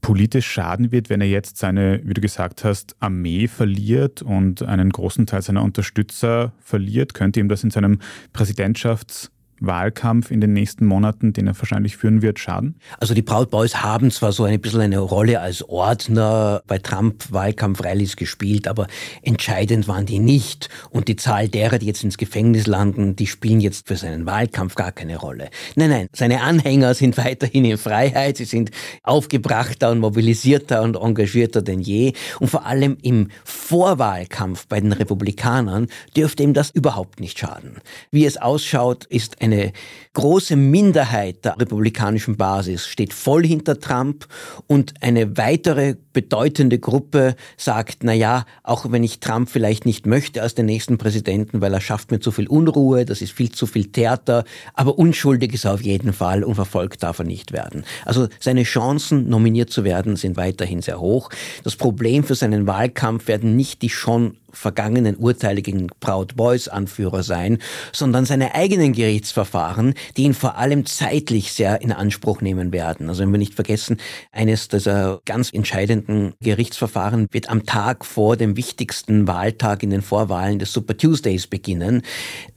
politisch 0.00 0.46
schaden 0.46 0.92
wird, 0.92 1.10
wenn 1.10 1.20
er 1.20 1.28
jetzt 1.28 1.58
seine, 1.58 2.00
wie 2.04 2.14
du 2.14 2.20
gesagt 2.20 2.64
hast, 2.64 2.96
Armee 3.00 3.48
verliert 3.48 4.22
und 4.22 4.62
einen 4.62 4.90
großen 4.90 5.26
Teil 5.26 5.42
seiner 5.42 5.62
Unterstützer 5.62 6.52
verliert? 6.58 7.14
Könnte 7.14 7.40
ihm 7.40 7.48
das 7.48 7.64
in 7.64 7.70
seinem 7.70 7.98
Präsidentschafts- 8.34 9.30
Wahlkampf 9.60 10.30
in 10.30 10.40
den 10.40 10.52
nächsten 10.52 10.86
Monaten, 10.86 11.32
den 11.32 11.46
er 11.46 11.58
wahrscheinlich 11.58 11.96
führen 11.96 12.22
wird, 12.22 12.38
schaden? 12.38 12.76
Also 12.98 13.14
die 13.14 13.22
Proud 13.22 13.50
Boys 13.50 13.76
haben 13.82 14.10
zwar 14.10 14.32
so 14.32 14.44
ein 14.44 14.60
bisschen 14.60 14.80
eine 14.80 14.98
Rolle 14.98 15.40
als 15.40 15.62
Ordner 15.68 16.62
bei 16.66 16.78
Trump-Wahlkampf-Rallies 16.78 18.16
gespielt, 18.16 18.66
aber 18.66 18.86
entscheidend 19.22 19.86
waren 19.86 20.06
die 20.06 20.18
nicht. 20.18 20.68
Und 20.90 21.08
die 21.08 21.16
Zahl 21.16 21.48
derer, 21.48 21.78
die 21.78 21.86
jetzt 21.86 22.02
ins 22.04 22.16
Gefängnis 22.16 22.66
landen, 22.66 23.16
die 23.16 23.26
spielen 23.26 23.60
jetzt 23.60 23.88
für 23.88 23.96
seinen 23.96 24.26
Wahlkampf 24.26 24.74
gar 24.74 24.92
keine 24.92 25.16
Rolle. 25.16 25.50
Nein, 25.76 25.90
nein, 25.90 26.06
seine 26.12 26.42
Anhänger 26.42 26.94
sind 26.94 27.16
weiterhin 27.24 27.64
in 27.64 27.78
Freiheit, 27.78 28.38
sie 28.38 28.44
sind 28.44 28.70
aufgebrachter 29.02 29.90
und 29.90 29.98
mobilisierter 29.98 30.82
und 30.82 30.96
engagierter 30.96 31.62
denn 31.62 31.80
je. 31.80 32.14
Und 32.38 32.48
vor 32.48 32.66
allem 32.66 32.96
im 33.02 33.28
Vorwahlkampf 33.44 34.66
bei 34.66 34.80
den 34.80 34.92
Republikanern 34.92 35.88
dürfte 36.16 36.42
ihm 36.42 36.54
das 36.54 36.70
überhaupt 36.70 37.20
nicht 37.20 37.38
schaden. 37.38 37.78
Wie 38.10 38.24
es 38.24 38.36
ausschaut, 38.36 39.04
ist 39.04 39.42
ein 39.42 39.49
eine 39.52 39.72
große 40.12 40.56
Minderheit 40.56 41.44
der 41.44 41.58
republikanischen 41.58 42.36
Basis 42.36 42.86
steht 42.86 43.12
voll 43.12 43.46
hinter 43.46 43.78
Trump 43.78 44.26
und 44.66 44.94
eine 45.00 45.36
weitere 45.36 45.94
bedeutende 46.12 46.78
Gruppe 46.78 47.36
sagt, 47.56 47.98
na 48.02 48.12
ja, 48.12 48.44
auch 48.64 48.90
wenn 48.90 49.04
ich 49.04 49.20
Trump 49.20 49.48
vielleicht 49.48 49.86
nicht 49.86 50.06
möchte 50.06 50.42
als 50.42 50.54
den 50.54 50.66
nächsten 50.66 50.98
Präsidenten, 50.98 51.60
weil 51.60 51.72
er 51.72 51.80
schafft 51.80 52.10
mir 52.10 52.18
zu 52.18 52.32
viel 52.32 52.48
Unruhe, 52.48 53.04
das 53.04 53.22
ist 53.22 53.32
viel 53.32 53.52
zu 53.52 53.66
viel 53.66 53.92
Theater, 53.92 54.44
aber 54.74 54.98
unschuldig 54.98 55.54
ist 55.54 55.64
er 55.64 55.74
auf 55.74 55.82
jeden 55.82 56.12
Fall 56.12 56.42
und 56.42 56.56
verfolgt 56.56 57.02
darf 57.04 57.20
er 57.20 57.24
nicht 57.24 57.52
werden. 57.52 57.84
Also 58.04 58.28
seine 58.40 58.64
Chancen, 58.64 59.28
nominiert 59.28 59.70
zu 59.70 59.84
werden, 59.84 60.16
sind 60.16 60.36
weiterhin 60.36 60.82
sehr 60.82 61.00
hoch. 61.00 61.30
Das 61.62 61.76
Problem 61.76 62.24
für 62.24 62.34
seinen 62.34 62.66
Wahlkampf 62.66 63.28
werden 63.28 63.54
nicht 63.54 63.82
die 63.82 63.90
schon 63.90 64.36
vergangenen 64.52 65.16
Urteile 65.16 65.62
gegen 65.62 65.88
Proud 66.00 66.36
Boys 66.36 66.68
Anführer 66.68 67.22
sein, 67.22 67.58
sondern 67.92 68.24
seine 68.24 68.54
eigenen 68.54 68.92
Gerichtsverfahren, 68.92 69.94
die 70.16 70.24
ihn 70.24 70.34
vor 70.34 70.56
allem 70.56 70.86
zeitlich 70.86 71.52
sehr 71.52 71.80
in 71.82 71.92
Anspruch 71.92 72.40
nehmen 72.40 72.72
werden. 72.72 73.08
Also 73.08 73.22
wenn 73.22 73.32
wir 73.32 73.38
nicht 73.38 73.54
vergessen, 73.54 73.98
eines 74.32 74.68
dieser 74.68 75.20
ganz 75.24 75.52
entscheidenden 75.52 76.34
Gerichtsverfahren 76.40 77.28
wird 77.30 77.48
am 77.48 77.66
Tag 77.66 78.04
vor 78.04 78.36
dem 78.36 78.56
wichtigsten 78.56 79.26
Wahltag 79.26 79.82
in 79.82 79.90
den 79.90 80.02
Vorwahlen 80.02 80.58
des 80.58 80.72
Super 80.72 80.96
Tuesdays 80.96 81.46
beginnen. 81.46 82.02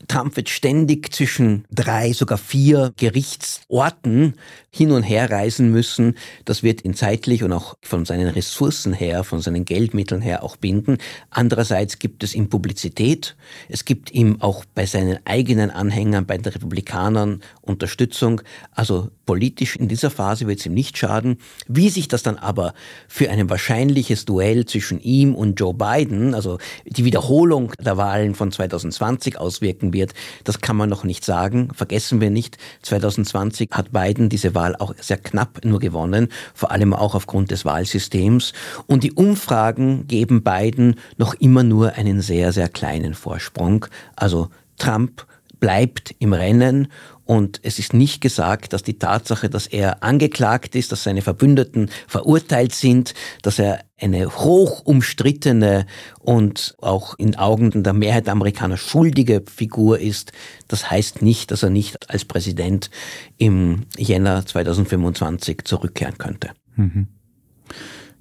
Trump 0.07 0.35
wird 0.35 0.49
ständig 0.49 1.13
zwischen 1.13 1.65
drei, 1.71 2.13
sogar 2.13 2.37
vier 2.37 2.93
Gerichtsorten 2.97 4.35
hin 4.69 4.91
und 4.91 5.03
her 5.03 5.29
reisen 5.29 5.71
müssen. 5.71 6.17
Das 6.45 6.63
wird 6.63 6.83
ihn 6.83 6.93
zeitlich 6.93 7.43
und 7.43 7.53
auch 7.53 7.75
von 7.81 8.05
seinen 8.05 8.27
Ressourcen 8.27 8.93
her, 8.93 9.23
von 9.23 9.39
seinen 9.39 9.65
Geldmitteln 9.65 10.21
her 10.21 10.43
auch 10.43 10.57
binden. 10.57 10.97
Andererseits 11.29 11.82
Einerseits 11.83 11.99
gibt 11.99 12.23
es 12.23 12.33
ihm 12.33 12.47
Publizität, 12.47 13.35
es 13.67 13.83
gibt 13.83 14.11
ihm 14.11 14.41
auch 14.41 14.63
bei 14.73 14.85
seinen 14.85 15.19
eigenen 15.25 15.69
Anhängern, 15.69 16.25
bei 16.25 16.37
den 16.37 16.53
Republikanern 16.53 17.41
Unterstützung. 17.61 18.41
Also 18.71 19.09
politisch 19.25 19.75
in 19.75 19.87
dieser 19.87 20.09
Phase 20.09 20.47
wird 20.47 20.59
es 20.59 20.65
ihm 20.65 20.73
nicht 20.73 20.97
schaden. 20.97 21.37
Wie 21.67 21.89
sich 21.89 22.07
das 22.07 22.23
dann 22.23 22.37
aber 22.37 22.73
für 23.07 23.29
ein 23.29 23.49
wahrscheinliches 23.49 24.25
Duell 24.25 24.65
zwischen 24.65 25.01
ihm 25.01 25.35
und 25.35 25.59
Joe 25.59 25.73
Biden, 25.73 26.35
also 26.35 26.57
die 26.85 27.05
Wiederholung 27.05 27.73
der 27.79 27.97
Wahlen 27.97 28.35
von 28.35 28.51
2020 28.51 29.37
auswirken 29.37 29.93
wird, 29.93 30.13
das 30.43 30.61
kann 30.61 30.77
man 30.77 30.89
noch 30.89 31.03
nicht 31.03 31.25
sagen. 31.25 31.69
Vergessen 31.73 32.21
wir 32.21 32.29
nicht, 32.29 32.57
2020 32.83 33.71
hat 33.71 33.91
Biden 33.91 34.29
diese 34.29 34.55
Wahl 34.55 34.75
auch 34.77 34.93
sehr 34.99 35.17
knapp 35.17 35.65
nur 35.65 35.79
gewonnen, 35.79 36.29
vor 36.53 36.71
allem 36.71 36.93
auch 36.93 37.15
aufgrund 37.15 37.51
des 37.51 37.65
Wahlsystems. 37.65 38.53
Und 38.87 39.03
die 39.03 39.13
Umfragen 39.13 40.07
geben 40.07 40.43
Biden 40.43 40.95
noch 41.17 41.33
immer 41.35 41.63
nur 41.63 41.72
einen 41.81 42.21
sehr, 42.21 42.51
sehr 42.51 42.69
kleinen 42.69 43.13
Vorsprung. 43.13 43.85
Also 44.15 44.49
Trump 44.77 45.25
bleibt 45.59 46.13
im 46.19 46.33
Rennen 46.33 46.89
und 47.25 47.61
es 47.63 47.79
ist 47.79 47.93
nicht 47.93 48.19
gesagt, 48.19 48.73
dass 48.73 48.83
die 48.83 48.99
Tatsache, 48.99 49.49
dass 49.49 49.65
er 49.65 50.03
angeklagt 50.03 50.75
ist, 50.75 50.91
dass 50.91 51.03
seine 51.03 51.21
Verbündeten 51.21 51.89
verurteilt 52.05 52.73
sind, 52.73 53.13
dass 53.43 53.59
er 53.59 53.79
eine 53.97 54.27
hoch 54.27 54.81
umstrittene 54.81 55.85
und 56.19 56.75
auch 56.81 57.17
in 57.17 57.37
Augen 57.37 57.81
der 57.81 57.93
Mehrheit 57.93 58.25
der 58.25 58.33
Amerikaner 58.33 58.75
schuldige 58.75 59.41
Figur 59.49 59.99
ist, 59.99 60.33
das 60.67 60.91
heißt 60.91 61.21
nicht, 61.21 61.51
dass 61.51 61.63
er 61.63 61.69
nicht 61.69 62.09
als 62.09 62.25
Präsident 62.25 62.89
im 63.37 63.85
Jänner 63.97 64.45
2025 64.45 65.63
zurückkehren 65.63 66.17
könnte. 66.17 66.49
Mhm. 66.75 67.07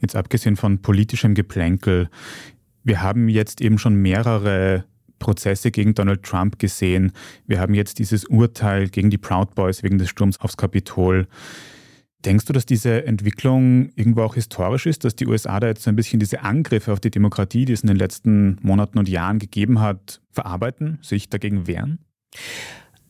Jetzt 0.01 0.15
abgesehen 0.15 0.57
von 0.57 0.81
politischem 0.81 1.35
Geplänkel, 1.35 2.09
wir 2.85 3.03
haben 3.03 3.29
jetzt 3.29 3.61
eben 3.61 3.79
schon 3.79 3.95
mehrere 3.97 4.85
Prozesse 5.19 5.71
gegen 5.71 5.95
Donald 5.95 6.23
Trump 6.23 6.59
gesehen. 6.59 7.13
Wir 7.47 7.61
haben 7.61 7.75
jetzt 7.75 7.99
dieses 7.99 8.25
Urteil 8.25 8.89
gegen 8.89 9.09
die 9.09 9.19
Proud 9.19 9.55
Boys 9.55 9.83
wegen 9.83 9.99
des 9.99 10.09
Sturms 10.09 10.41
aufs 10.41 10.57
Kapitol. 10.57 11.29
Denkst 12.25 12.45
du, 12.45 12.53
dass 12.53 12.67
diese 12.67 13.05
Entwicklung 13.05 13.91
irgendwo 13.97 14.23
auch 14.23 14.35
historisch 14.35 14.87
ist, 14.87 15.05
dass 15.05 15.17
die 15.17 15.27
USA 15.27 15.59
da 15.59 15.69
jetzt 15.69 15.83
so 15.83 15.91
ein 15.91 15.97
bisschen 15.97 16.21
diese 16.21 16.43
Angriffe 16.43 16.93
auf 16.93 17.01
die 17.01 17.11
Demokratie, 17.11 17.65
die 17.65 17.73
es 17.73 17.83
in 17.83 17.89
den 17.89 17.97
letzten 17.97 18.59
Monaten 18.63 18.99
und 18.99 19.09
Jahren 19.09 19.39
gegeben 19.39 19.81
hat, 19.81 20.21
verarbeiten, 20.31 20.99
sich 21.03 21.29
dagegen 21.29 21.67
wehren? 21.67 21.99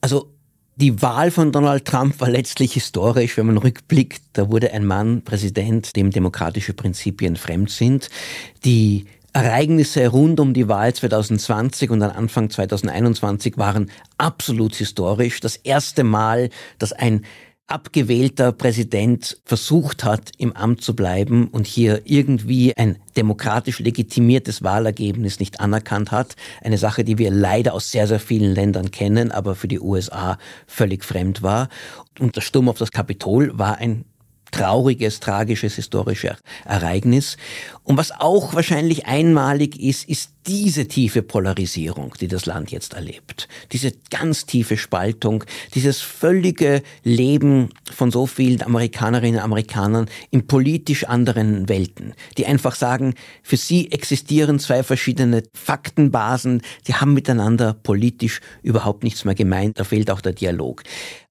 Also 0.01 0.35
die 0.77 1.03
Wahl 1.03 1.31
von 1.31 1.53
Donald 1.53 1.85
Trump 1.85 2.21
war 2.21 2.31
letztlich 2.31 2.73
historisch, 2.73 3.37
wenn 3.37 3.47
man 3.47 3.59
rückblickt. 3.59 4.23
Da 4.33 4.51
wurde 4.51 4.73
ein 4.73 4.87
Mann 4.87 5.23
Präsident, 5.23 5.95
dem 5.97 6.11
demokratische 6.11 6.73
Prinzipien 6.73 7.37
fremd 7.37 7.71
sind. 7.71 8.09
Die 8.65 9.05
Ereignisse 9.33 10.09
rund 10.09 10.41
um 10.41 10.53
die 10.53 10.69
Wahl 10.69 10.93
2020 10.93 11.91
und 11.91 12.01
dann 12.01 12.11
Anfang 12.11 12.51
2021 12.51 13.57
waren 13.57 13.91
absolut 14.19 14.75
historisch. 14.75 15.41
Das 15.41 15.57
erste 15.57 16.05
Mal, 16.05 16.51
dass 16.79 16.93
ein 16.93 17.25
abgewählter 17.67 18.53
Präsident 18.53 19.41
versucht 19.47 20.05
hat, 20.05 20.33
im 20.37 20.53
Amt 20.55 20.83
zu 20.83 20.95
bleiben 20.95 21.49
und 21.49 21.67
hier 21.67 22.03
irgendwie 22.05 22.77
ein 22.77 22.99
demokratisch 23.17 23.79
legitimiertes 23.79 24.63
Wahlergebnis 24.63 25.41
nicht 25.41 25.61
anerkannt 25.61 26.11
hat. 26.11 26.37
Eine 26.61 26.77
Sache, 26.77 27.03
die 27.03 27.17
wir 27.17 27.31
leider 27.31 27.73
aus 27.73 27.91
sehr, 27.91 28.07
sehr 28.07 28.21
vielen 28.21 28.55
Ländern 28.55 28.91
kennen, 28.91 29.33
aber 29.33 29.55
für 29.55 29.69
die 29.69 29.81
USA 29.81 30.37
völlig 30.67 31.05
fremd 31.05 31.43
war. 31.43 31.71
Und 32.19 32.37
der 32.37 32.43
Sturm 32.43 32.69
auf 32.69 32.77
das 32.77 32.91
Kapitol 32.91 33.59
war 33.59 33.79
ein 33.79 34.05
trauriges, 34.53 35.19
tragisches 35.19 35.75
historisches 35.75 36.37
Ereignis. 36.65 37.37
Und 37.85 37.97
was 37.97 38.13
auch 38.13 38.55
wahrscheinlich 38.55 39.07
einmalig 39.07 39.81
ist, 39.81 40.09
ist 40.09 40.31
diese 40.47 40.89
tiefe 40.89 41.23
Polarisierung, 41.23 42.15
die 42.21 42.27
das 42.27 42.47
Land 42.47 42.73
jetzt 42.73 42.95
erlebt, 42.95 43.49
diese 43.71 43.93
ganz 44.11 44.45
tiefe 44.45 44.77
Spaltung, 44.77 45.45
dieses 45.75 46.01
völlige 46.01 46.83
Leben 47.05 47.69
von 47.93 48.11
so 48.11 48.27
vielen 48.27 48.63
Amerikanerinnen 48.63 49.37
und 49.37 49.45
Amerikanern 49.45 50.07
in 50.31 50.47
politisch 50.47 51.05
anderen 51.05 51.69
Welten, 51.69 52.15
die 52.39 52.47
einfach 52.47 52.75
sagen, 52.75 53.15
für 53.43 53.57
sie 53.57 53.93
existieren 53.93 54.59
zwei 54.59 54.83
verschiedene 54.83 55.45
Faktenbasen, 55.55 56.63
die 56.89 56.95
haben 56.95 57.15
miteinander 57.15 57.75
politisch 57.75 58.41
überhaupt 58.63 59.05
nichts 59.05 59.25
mehr 59.25 59.37
gemeint, 59.37 59.79
da 59.79 59.85
fehlt 59.85 60.11
auch 60.11 60.21
der 60.21 60.33
Dialog. 60.33 60.83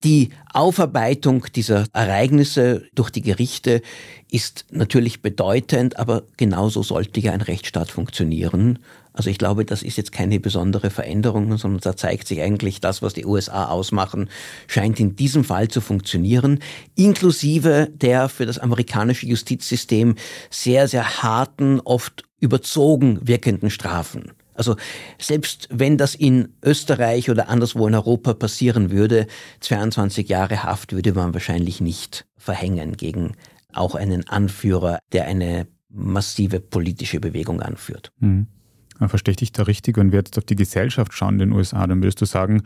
Die 0.04 0.30
Aufarbeitung 0.54 1.46
dieser 1.54 1.86
Ereignisse 1.94 2.84
durch 2.96 3.10
die 3.10 3.22
Gerichte 3.22 3.82
ist 4.30 4.66
natürlich 4.72 5.22
bedeutend, 5.22 6.00
aber 6.00 6.24
genauso 6.42 6.82
sollte 6.82 7.20
ja 7.20 7.34
ein 7.34 7.42
Rechtsstaat 7.42 7.92
funktionieren. 7.92 8.80
Also 9.14 9.30
ich 9.30 9.38
glaube, 9.38 9.64
das 9.64 9.84
ist 9.84 9.96
jetzt 9.96 10.12
keine 10.12 10.40
besondere 10.40 10.90
Veränderung, 10.90 11.56
sondern 11.56 11.82
da 11.82 11.96
zeigt 11.96 12.28
sich 12.28 12.42
eigentlich 12.42 12.82
das, 12.82 13.04
was 13.04 13.14
die 13.14 13.28
USA 13.28 13.66
ausmachen, 13.66 14.28
scheint 14.66 15.00
in 15.00 15.16
diesem 15.16 15.44
Fall 15.44 15.68
zu 15.68 15.82
funktionieren, 15.82 16.58
inklusive 16.96 17.90
der 17.94 18.28
für 18.28 18.48
das 18.48 18.58
amerikanische 18.58 19.28
Justizsystem 19.28 20.16
sehr, 20.50 20.88
sehr 20.88 21.22
harten, 21.22 21.80
oft 21.80 22.24
überzogen 22.40 23.20
wirkenden 23.22 23.70
Strafen. 23.70 24.32
Also 24.56 24.78
selbst 25.20 25.68
wenn 25.70 26.00
das 26.00 26.16
in 26.16 26.56
Österreich 26.64 27.30
oder 27.30 27.50
anderswo 27.50 27.88
in 27.88 27.94
Europa 27.94 28.34
passieren 28.34 28.90
würde, 28.90 29.28
22 29.60 30.28
Jahre 30.28 30.64
Haft 30.64 30.94
würde 30.94 31.14
man 31.14 31.36
wahrscheinlich 31.36 31.82
nicht 31.82 32.26
verhängen 32.36 32.98
gegen 32.98 33.34
auch 33.74 33.94
einen 33.94 34.28
Anführer, 34.28 34.98
der 35.12 35.26
eine 35.26 35.68
massive 35.94 36.60
politische 36.60 37.20
Bewegung 37.20 37.62
anführt. 37.62 38.12
Mhm. 38.20 38.48
Verstehe 39.08 39.32
ich 39.32 39.38
dich 39.38 39.52
da 39.52 39.64
richtig? 39.64 39.98
Wenn 39.98 40.12
wir 40.12 40.20
jetzt 40.20 40.38
auf 40.38 40.44
die 40.44 40.56
Gesellschaft 40.56 41.14
schauen 41.14 41.34
in 41.34 41.40
den 41.40 41.52
USA, 41.54 41.88
dann 41.88 42.02
würdest 42.02 42.22
du 42.22 42.26
sagen, 42.26 42.62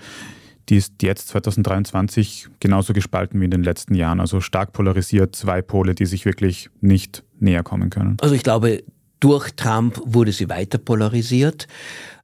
die 0.68 0.78
ist 0.78 1.02
jetzt 1.02 1.30
2023 1.30 2.48
genauso 2.60 2.92
gespalten 2.92 3.40
wie 3.40 3.46
in 3.46 3.52
den 3.52 3.64
letzten 3.64 3.96
Jahren, 3.96 4.20
also 4.20 4.42
stark 4.42 4.74
polarisiert, 4.74 5.36
zwei 5.36 5.62
Pole, 5.62 5.96
die 5.96 6.06
sich 6.06 6.26
wirklich 6.26 6.70
nicht 6.82 7.24
näher 7.40 7.64
kommen 7.64 7.90
können. 7.90 8.18
Also 8.20 8.36
ich 8.36 8.44
glaube, 8.44 8.84
durch 9.20 9.52
Trump 9.52 10.02
wurde 10.04 10.32
sie 10.32 10.50
weiter 10.50 10.78
polarisiert. 10.78 11.68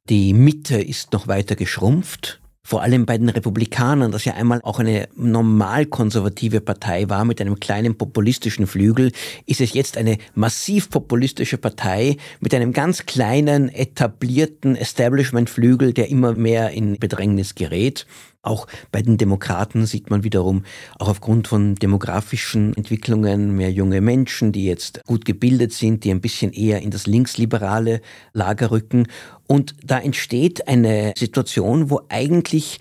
Die 0.09 0.33
Mitte 0.33 0.81
ist 0.81 1.13
noch 1.13 1.27
weiter 1.27 1.55
geschrumpft 1.55 2.40
vor 2.63 2.84
allem 2.84 3.06
bei 3.06 3.17
den 3.17 3.30
Republikanern, 3.30 4.12
das 4.12 4.26
ja 4.26 4.34
einmal 4.34 4.62
auch 4.62 4.80
eine 4.80 5.10
normal 5.15 5.86
konservative 5.88 6.62
Partei 6.62 7.10
war 7.10 7.26
mit 7.26 7.41
einem 7.41 7.60
kleinen 7.60 7.97
populistischen 7.97 8.67
Flügel, 8.67 9.12
ist 9.45 9.62
es 9.62 9.74
jetzt 9.74 9.97
eine 9.97 10.17
massiv 10.36 10.89
populistische 10.89 11.58
Partei 11.58 12.17
mit 12.39 12.54
einem 12.54 12.71
ganz 12.71 13.06
kleinen 13.06 13.69
etablierten 13.69 14.76
Establishment-Flügel, 14.76 15.93
der 15.93 16.10
immer 16.10 16.34
mehr 16.34 16.69
in 16.71 17.00
Bedrängnis 17.00 17.56
gerät. 17.56 18.06
Auch 18.43 18.65
bei 18.91 19.04
den 19.04 19.17
Demokraten 19.17 19.86
sieht 19.86 20.10
man 20.10 20.23
wiederum, 20.23 20.63
auch 20.97 21.10
aufgrund 21.10 21.47
von 21.47 21.75
demografischen 21.75 22.75
Entwicklungen, 22.75 23.56
mehr 23.56 23.71
junge 23.71 24.01
Menschen, 24.01 24.51
die 24.51 24.65
jetzt 24.65 25.04
gut 25.06 25.25
gebildet 25.25 25.73
sind, 25.73 26.04
die 26.04 26.10
ein 26.10 26.21
bisschen 26.21 26.51
eher 26.51 26.82
in 26.82 26.89
das 26.89 27.06
linksliberale 27.06 28.01
Lager 28.34 28.71
rücken. 28.71 29.08
Und 29.45 29.75
da 29.84 29.99
entsteht 29.99 30.67
eine 30.67 31.13
Situation, 31.15 31.91
wo 31.91 32.01
eigentlich 32.10 32.80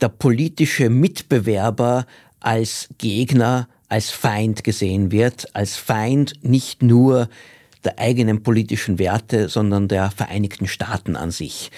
der 0.00 0.08
politische 0.08 0.88
Mitbewerber 0.88 2.06
als 2.40 2.88
Gegner, 2.96 3.68
als 3.88 4.10
Feind 4.10 4.64
gesehen 4.64 5.12
wird, 5.12 5.54
als 5.54 5.76
Feind 5.76 6.32
nicht 6.42 6.82
nur 6.82 7.28
der 7.84 7.98
eigenen 7.98 8.42
politischen 8.42 8.98
Werte, 8.98 9.50
sondern 9.50 9.88
der 9.88 10.10
Vereinigten 10.10 10.68
Staaten 10.68 11.16
an 11.16 11.30
sich. 11.30 11.70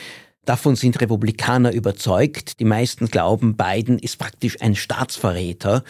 Davon 0.44 0.76
sind 0.76 1.00
Republikaner 1.00 1.72
überzeugt. 1.72 2.60
Die 2.60 2.64
meisten 2.64 3.08
glauben, 3.08 3.56
Biden 3.56 3.98
ist 3.98 4.18
praktisch 4.18 4.60
ein 4.60 4.74
Staatsverräter. 4.74 5.84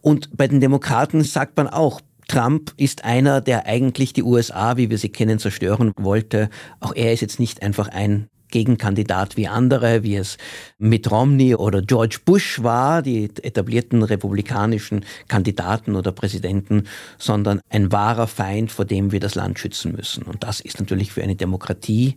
Und 0.00 0.36
bei 0.36 0.48
den 0.48 0.60
Demokraten 0.60 1.22
sagt 1.22 1.56
man 1.56 1.68
auch, 1.68 2.00
Trump 2.28 2.72
ist 2.76 3.04
einer, 3.04 3.40
der 3.40 3.66
eigentlich 3.66 4.12
die 4.12 4.22
USA, 4.22 4.76
wie 4.76 4.88
wir 4.88 4.98
sie 4.98 5.08
kennen, 5.08 5.38
zerstören 5.38 5.92
wollte. 5.96 6.48
Auch 6.78 6.94
er 6.94 7.12
ist 7.12 7.22
jetzt 7.22 7.40
nicht 7.40 7.62
einfach 7.62 7.88
ein 7.88 8.28
Gegenkandidat 8.50 9.36
wie 9.36 9.48
andere, 9.48 10.02
wie 10.02 10.16
es 10.16 10.36
Mitt 10.78 11.10
Romney 11.10 11.54
oder 11.54 11.82
George 11.82 12.18
Bush 12.24 12.62
war, 12.62 13.02
die 13.02 13.24
etablierten 13.24 14.02
republikanischen 14.02 15.04
Kandidaten 15.28 15.96
oder 15.96 16.12
Präsidenten, 16.12 16.84
sondern 17.18 17.60
ein 17.68 17.92
wahrer 17.92 18.26
Feind, 18.26 18.72
vor 18.72 18.84
dem 18.84 19.12
wir 19.12 19.20
das 19.20 19.34
Land 19.34 19.58
schützen 19.58 19.92
müssen. 19.92 20.24
Und 20.24 20.44
das 20.44 20.60
ist 20.60 20.78
natürlich 20.78 21.12
für 21.12 21.22
eine 21.22 21.36
Demokratie 21.36 22.16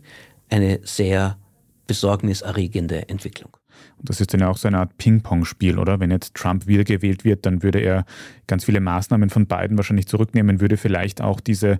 eine 0.50 0.80
sehr 0.84 1.38
besorgniserregende 1.86 3.08
Entwicklung. 3.08 3.56
Und 3.98 4.08
das 4.08 4.20
ist 4.20 4.32
dann 4.32 4.40
ja 4.40 4.48
auch 4.48 4.56
so 4.56 4.68
eine 4.68 4.78
Art 4.78 4.96
Ping-Pong-Spiel, 4.98 5.78
oder? 5.78 6.00
Wenn 6.00 6.10
jetzt 6.10 6.34
Trump 6.34 6.66
wiedergewählt 6.66 7.24
wird, 7.24 7.46
dann 7.46 7.62
würde 7.62 7.80
er 7.80 8.04
ganz 8.46 8.64
viele 8.64 8.80
Maßnahmen 8.80 9.30
von 9.30 9.46
Biden 9.46 9.76
wahrscheinlich 9.76 10.06
zurücknehmen, 10.06 10.60
würde 10.60 10.76
vielleicht 10.76 11.20
auch 11.20 11.40
diese 11.40 11.78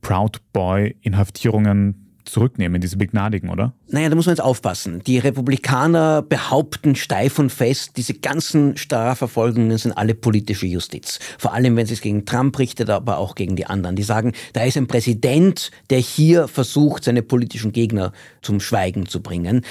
Proud 0.00 0.40
Boy-Inhaftierungen 0.52 2.01
zurücknehmen, 2.32 2.80
diese 2.80 2.96
begnadigen, 2.96 3.50
oder? 3.50 3.74
Naja, 3.88 4.08
da 4.08 4.16
muss 4.16 4.26
man 4.26 4.34
jetzt 4.34 4.42
aufpassen. 4.42 5.02
Die 5.06 5.18
Republikaner 5.18 6.22
behaupten 6.22 6.96
steif 6.96 7.38
und 7.38 7.50
fest, 7.50 7.92
diese 7.96 8.14
ganzen 8.14 8.76
Strafverfolgungen 8.76 9.76
sind 9.76 9.92
alle 9.92 10.14
politische 10.14 10.66
Justiz. 10.66 11.18
Vor 11.38 11.52
allem, 11.52 11.76
wenn 11.76 11.84
es 11.84 11.90
sich 11.90 12.00
gegen 12.00 12.24
Trump 12.24 12.58
richtet, 12.58 12.88
aber 12.88 13.18
auch 13.18 13.34
gegen 13.34 13.54
die 13.54 13.66
anderen. 13.66 13.96
Die 13.96 14.02
sagen, 14.02 14.32
da 14.54 14.64
ist 14.64 14.76
ein 14.76 14.86
Präsident, 14.86 15.70
der 15.90 15.98
hier 15.98 16.48
versucht, 16.48 17.04
seine 17.04 17.22
politischen 17.22 17.72
Gegner 17.72 18.12
zum 18.40 18.60
Schweigen 18.60 19.06
zu 19.06 19.20
bringen. 19.20 19.64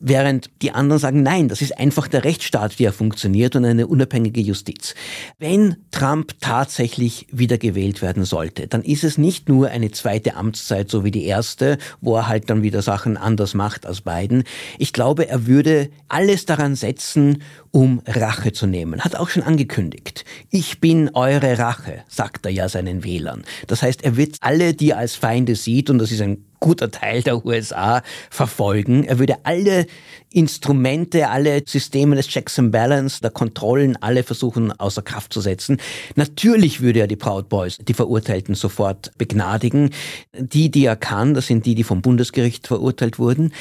Während 0.00 0.50
die 0.62 0.70
anderen 0.70 1.00
sagen, 1.00 1.22
nein, 1.22 1.48
das 1.48 1.60
ist 1.60 1.76
einfach 1.76 2.06
der 2.06 2.24
Rechtsstaat, 2.24 2.78
wie 2.78 2.84
er 2.84 2.92
funktioniert 2.92 3.56
und 3.56 3.64
eine 3.64 3.86
unabhängige 3.86 4.40
Justiz. 4.40 4.94
Wenn 5.38 5.76
Trump 5.90 6.34
tatsächlich 6.40 7.26
wiedergewählt 7.32 8.00
werden 8.00 8.24
sollte, 8.24 8.68
dann 8.68 8.82
ist 8.82 9.02
es 9.02 9.18
nicht 9.18 9.48
nur 9.48 9.68
eine 9.68 9.90
zweite 9.90 10.36
Amtszeit, 10.36 10.88
so 10.88 11.04
wie 11.04 11.10
die 11.10 11.24
erste, 11.24 11.78
wo 12.00 12.16
er 12.16 12.28
halt 12.28 12.48
dann 12.48 12.62
wieder 12.62 12.82
Sachen 12.82 13.16
anders 13.16 13.54
macht 13.54 13.86
als 13.86 14.02
Biden. 14.02 14.44
Ich 14.78 14.92
glaube, 14.92 15.28
er 15.28 15.46
würde 15.46 15.90
alles 16.08 16.46
daran 16.46 16.76
setzen, 16.76 17.42
um 17.78 18.02
Rache 18.08 18.50
zu 18.50 18.66
nehmen. 18.66 19.04
Hat 19.04 19.14
auch 19.14 19.28
schon 19.28 19.44
angekündigt. 19.44 20.24
Ich 20.50 20.80
bin 20.80 21.10
eure 21.14 21.60
Rache, 21.60 22.02
sagt 22.08 22.44
er 22.44 22.50
ja 22.50 22.68
seinen 22.68 23.04
Wählern. 23.04 23.44
Das 23.68 23.82
heißt, 23.82 24.02
er 24.02 24.16
wird 24.16 24.38
alle, 24.40 24.74
die 24.74 24.90
er 24.90 24.98
als 24.98 25.14
Feinde 25.14 25.54
sieht, 25.54 25.88
und 25.88 25.98
das 25.98 26.10
ist 26.10 26.20
ein 26.20 26.44
guter 26.58 26.90
Teil 26.90 27.22
der 27.22 27.46
USA 27.46 28.02
verfolgen. 28.30 29.04
Er 29.04 29.20
würde 29.20 29.36
alle 29.44 29.86
Instrumente, 30.30 31.28
alle 31.28 31.62
Systeme 31.66 32.16
des 32.16 32.26
Checks 32.26 32.58
and 32.58 32.72
Balance, 32.72 33.20
der 33.20 33.30
Kontrollen, 33.30 33.96
alle 34.00 34.24
versuchen 34.24 34.72
außer 34.72 35.02
Kraft 35.02 35.32
zu 35.32 35.40
setzen. 35.40 35.78
Natürlich 36.16 36.80
würde 36.80 37.00
er 37.00 37.06
die 37.06 37.16
Proud 37.16 37.48
Boys, 37.48 37.78
die 37.78 37.94
Verurteilten, 37.94 38.54
sofort 38.54 39.12
begnadigen. 39.16 39.90
Die, 40.36 40.70
die 40.70 40.84
er 40.84 40.96
kann, 40.96 41.34
das 41.34 41.46
sind 41.46 41.64
die, 41.64 41.74
die 41.74 41.84
vom 41.84 42.02
Bundesgericht 42.02 42.66
verurteilt 42.66 43.18
wurden. 43.18 43.52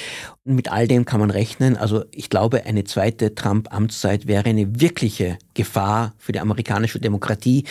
Mit 0.49 0.71
all 0.71 0.87
dem 0.87 1.03
kann 1.03 1.19
man 1.19 1.29
rechnen. 1.29 1.75
Also 1.75 2.05
ich 2.11 2.29
glaube, 2.29 2.65
eine 2.65 2.85
zweite 2.85 3.35
Trump-Amtszeit 3.35 4.27
wäre 4.27 4.45
eine 4.45 4.79
wirkliche 4.79 5.37
Gefahr 5.53 6.13
für 6.17 6.31
die 6.31 6.39
amerikanische 6.39 7.01
Demokratie. 7.01 7.65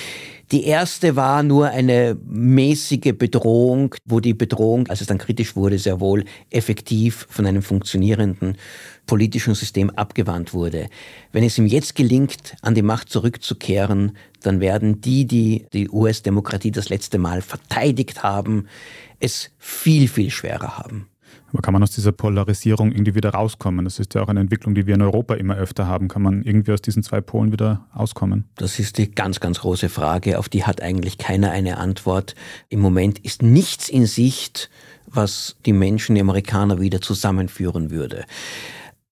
Die 0.53 0.65
erste 0.65 1.17
war 1.17 1.43
nur 1.43 1.69
eine 1.69 2.19
mäßige 2.27 3.15
Bedrohung, 3.17 3.95
wo 4.05 4.21
die 4.21 4.35
Bedrohung, 4.35 4.89
als 4.89 5.01
es 5.01 5.07
dann 5.07 5.17
kritisch 5.17 5.57
wurde, 5.57 5.79
sehr 5.79 6.01
wohl 6.01 6.27
effektiv 6.51 7.27
von 7.31 7.47
einem 7.47 7.63
funktionierenden 7.63 8.59
politischen 9.07 9.55
System 9.55 9.89
abgewandt 9.89 10.53
wurde. 10.53 10.89
Wenn 11.33 11.45
es 11.45 11.57
ihm 11.57 11.67
jetzt 11.67 11.95
gelingt, 11.95 12.57
an 12.61 12.75
die 12.75 12.83
Macht 12.83 13.09
zurückzukehren, 13.09 14.13
dann 14.43 14.61
werden 14.61 15.01
die, 15.01 15.25
die 15.25 15.65
die 15.73 15.89
US-Demokratie 15.89 16.73
das 16.73 16.91
letzte 16.91 17.17
Mal 17.17 17.41
verteidigt 17.41 18.23
haben, 18.23 18.67
es 19.19 19.51
viel, 19.59 20.09
viel 20.09 20.31
schwerer 20.31 20.77
haben. 20.77 21.09
Aber 21.53 21.63
kann 21.63 21.73
man 21.73 21.83
aus 21.83 21.91
dieser 21.91 22.13
Polarisierung 22.13 22.93
irgendwie 22.93 23.15
wieder 23.15 23.31
rauskommen? 23.31 23.85
Das 23.85 23.99
ist 23.99 24.15
ja 24.15 24.23
auch 24.23 24.29
eine 24.29 24.41
Entwicklung, 24.41 24.75
die 24.75 24.87
wir 24.87 24.95
in 24.95 25.03
Europa 25.03 25.35
immer 25.35 25.57
öfter 25.57 25.87
haben. 25.87 26.09
Kann 26.09 26.23
man 26.23 26.43
irgendwie 26.43 26.73
aus 26.73 26.83
diesen 26.83 27.03
zwei 27.03 27.21
Polen 27.21 27.53
wieder 27.53 27.87
auskommen? 27.93 28.45
Das 28.57 28.79
ist 28.79 28.99
die 28.99 29.11
ganz, 29.11 29.41
ganz 29.41 29.61
große 29.61 29.89
Frage. 29.89 30.39
Auf 30.39 30.49
die 30.49 30.65
hat 30.65 30.83
eigentlich 30.83 31.19
keiner 31.19 31.51
eine 31.51 31.79
Antwort. 31.79 32.35
Im 32.69 32.81
Moment 32.81 33.19
ist 33.21 33.43
nichts 33.43 33.89
in 33.89 34.07
Sicht, 34.07 34.71
was 35.07 35.57
die 35.65 35.73
Menschen, 35.73 36.15
die 36.15 36.21
Amerikaner 36.21 36.81
wieder 36.81 37.01
zusammenführen 37.01 37.91
würde. 37.91 38.25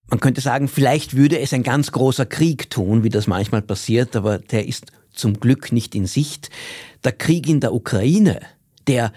Man 0.07 0.19
könnte 0.19 0.41
sagen, 0.41 0.67
vielleicht 0.67 1.15
würde 1.15 1.39
es 1.39 1.53
ein 1.53 1.63
ganz 1.63 1.91
großer 1.91 2.25
Krieg 2.25 2.69
tun, 2.69 3.03
wie 3.03 3.09
das 3.09 3.27
manchmal 3.27 3.61
passiert, 3.61 4.15
aber 4.15 4.37
der 4.37 4.67
ist 4.67 4.91
zum 5.11 5.39
Glück 5.39 5.71
nicht 5.71 5.95
in 5.95 6.05
Sicht. 6.05 6.49
Der 7.03 7.11
Krieg 7.11 7.47
in 7.49 7.59
der 7.59 7.73
Ukraine, 7.73 8.41
der 8.87 9.11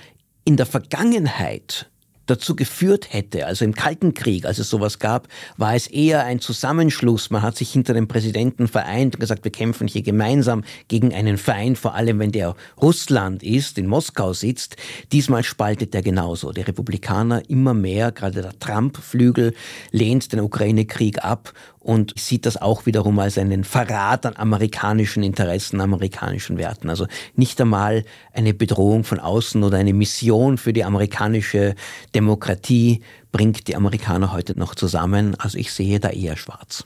in 0.45 0.57
der 0.57 0.67
Vergangenheit 0.67 1.91
dazu 2.29 2.55
geführt 2.55 3.13
hätte, 3.13 3.47
also 3.47 3.65
im 3.65 3.75
Kalten 3.75 4.15
Krieg, 4.15 4.45
als 4.45 4.59
es 4.59 4.71
sowas 4.71 4.99
gab, 4.99 5.29
war 5.57 5.75
es 5.75 5.87
eher 5.87 6.25
ein 6.25 6.41
Zusammenschluss. 6.41 7.31
Man 7.31 7.43
hat 7.43 7.57
sich 7.57 7.73
hinter 7.73 7.95
dem 7.95 8.09
Präsidenten 8.09 8.69
vereint 8.69 9.17
und 9.17 9.21
gesagt, 9.21 9.45
wir 9.45 9.53
kämpfen 9.53 9.89
hier 9.89 10.03
gemeinsam 10.03 10.65
gegen 10.89 11.15
einen 11.15 11.39
Feind, 11.39 11.79
vor 11.79 11.95
allem 11.95 12.19
wenn 12.19 12.33
der 12.33 12.55
Russland 12.81 13.43
ist, 13.43 13.79
in 13.79 13.87
Moskau 13.87 14.33
sitzt. 14.33 14.77
Diesmal 15.13 15.43
spaltet 15.43 15.95
er 15.95 16.03
genauso. 16.03 16.53
Die 16.53 16.61
Republikaner 16.61 17.49
immer 17.49 17.75
mehr, 17.75 18.13
gerade 18.13 18.43
der 18.43 18.59
Trump-Flügel 18.59 19.55
lehnt 19.91 20.33
den 20.33 20.41
Ukraine-Krieg 20.41 21.25
ab 21.25 21.53
und 21.89 22.13
sieht 22.19 22.45
das 22.45 22.59
auch 22.59 22.85
wiederum 22.85 23.19
als 23.19 23.39
einen 23.39 23.65
Verrat 23.65 24.27
an 24.27 24.37
amerikanischen 24.37 25.23
Interessen, 25.23 25.81
amerikanischen 25.81 26.59
Werten. 26.59 26.91
Also 26.91 27.07
nicht 27.35 27.59
einmal 27.63 28.05
eine 28.35 28.53
Bedrohung 28.53 29.05
von 29.05 29.19
außen 29.19 29.63
oder 29.63 29.79
eine 29.79 29.95
Mission 29.95 30.59
für 30.59 30.75
die 30.75 30.85
amerikanische 30.85 31.75
Demokratie 32.15 33.01
bringt 33.33 33.69
die 33.69 33.75
Amerikaner 33.75 34.33
heute 34.33 34.59
noch 34.59 34.75
zusammen. 34.75 35.35
Also 35.39 35.57
ich 35.57 35.73
sehe 35.73 35.99
da 35.99 36.11
eher 36.11 36.37
schwarz. 36.37 36.85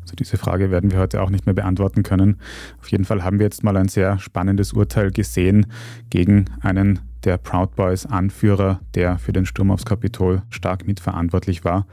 Also 0.00 0.16
diese 0.18 0.38
Frage 0.38 0.70
werden 0.70 0.90
wir 0.90 0.98
heute 0.98 1.20
auch 1.20 1.28
nicht 1.28 1.44
mehr 1.44 1.54
beantworten 1.54 2.02
können. 2.02 2.40
Auf 2.80 2.90
jeden 2.90 3.04
Fall 3.04 3.24
haben 3.24 3.40
wir 3.40 3.44
jetzt 3.44 3.62
mal 3.62 3.76
ein 3.76 3.88
sehr 3.88 4.18
spannendes 4.18 4.72
Urteil 4.72 5.10
gesehen 5.10 5.66
gegen 6.08 6.46
einen 6.62 7.00
der 7.28 7.36
Proud 7.36 7.76
Boys 7.76 8.06
Anführer, 8.06 8.80
der 8.94 9.18
für 9.18 9.34
den 9.34 9.44
Sturm 9.44 9.70
aufs 9.70 9.84
Kapitol 9.84 10.40
stark 10.48 10.86
mitverantwortlich 10.86 11.62
war. 11.62 11.86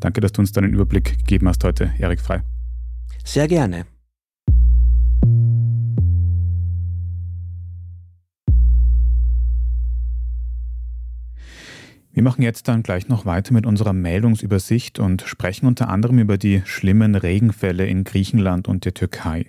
Danke, 0.00 0.20
dass 0.20 0.32
du 0.32 0.40
uns 0.40 0.50
deinen 0.50 0.72
Überblick 0.72 1.16
gegeben 1.18 1.46
hast 1.46 1.62
heute, 1.62 1.92
Erik 2.00 2.20
Frei. 2.20 2.42
Sehr 3.22 3.46
gerne. 3.46 3.86
Wir 12.12 12.24
machen 12.24 12.42
jetzt 12.42 12.66
dann 12.66 12.82
gleich 12.82 13.06
noch 13.06 13.24
weiter 13.24 13.54
mit 13.54 13.66
unserer 13.66 13.92
Meldungsübersicht 13.92 14.98
und 14.98 15.22
sprechen 15.22 15.66
unter 15.66 15.88
anderem 15.88 16.18
über 16.18 16.36
die 16.36 16.62
schlimmen 16.64 17.14
Regenfälle 17.14 17.86
in 17.86 18.02
Griechenland 18.02 18.66
und 18.66 18.84
der 18.84 18.94
Türkei. 18.94 19.46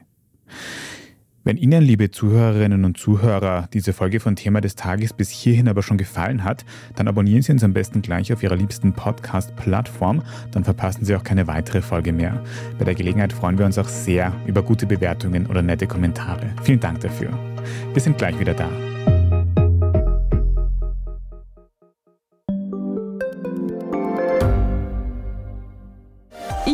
Wenn 1.44 1.58
Ihnen, 1.58 1.82
liebe 1.82 2.12
Zuhörerinnen 2.12 2.86
und 2.86 3.00
Zuhörer, 3.00 3.68
diese 3.74 3.94
Folge 3.94 4.20
von 4.20 4.36
Thema 4.36 4.62
des 4.62 4.76
Tages 4.76 5.12
bis 5.12 5.32
hierhin 5.32 5.68
aber 5.68 5.82
schon 5.82 5.98
gefallen 5.98 6.44
hat, 6.44 6.66
dann 6.96 7.08
abonnieren 7.08 7.42
Sie 7.42 7.52
uns 7.52 7.64
am 7.64 7.74
besten 7.74 8.04
gleich 8.04 8.32
auf 8.32 8.44
Ihrer 8.44 8.56
liebsten 8.56 8.94
Podcast-Plattform, 8.94 10.22
dann 10.52 10.64
verpassen 10.64 11.04
Sie 11.04 11.16
auch 11.16 11.24
keine 11.24 11.48
weitere 11.48 11.82
Folge 11.82 12.14
mehr. 12.14 12.44
Bei 12.78 12.86
der 12.86 12.94
Gelegenheit 12.94 13.34
freuen 13.34 13.58
wir 13.58 13.66
uns 13.66 13.80
auch 13.80 13.88
sehr 13.88 14.34
über 14.46 14.62
gute 14.62 14.86
Bewertungen 14.86 15.48
oder 15.48 15.64
nette 15.64 15.88
Kommentare. 15.88 16.48
Vielen 16.62 16.80
Dank 16.80 17.00
dafür. 17.00 17.32
Wir 17.92 18.02
sind 18.02 18.20
gleich 18.20 18.40
wieder 18.40 18.54
da. 18.54 18.70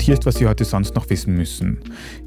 Und 0.00 0.06
hier 0.06 0.14
ist, 0.14 0.24
was 0.24 0.36
Sie 0.36 0.46
heute 0.46 0.64
sonst 0.64 0.94
noch 0.94 1.10
wissen 1.10 1.34
müssen. 1.34 1.80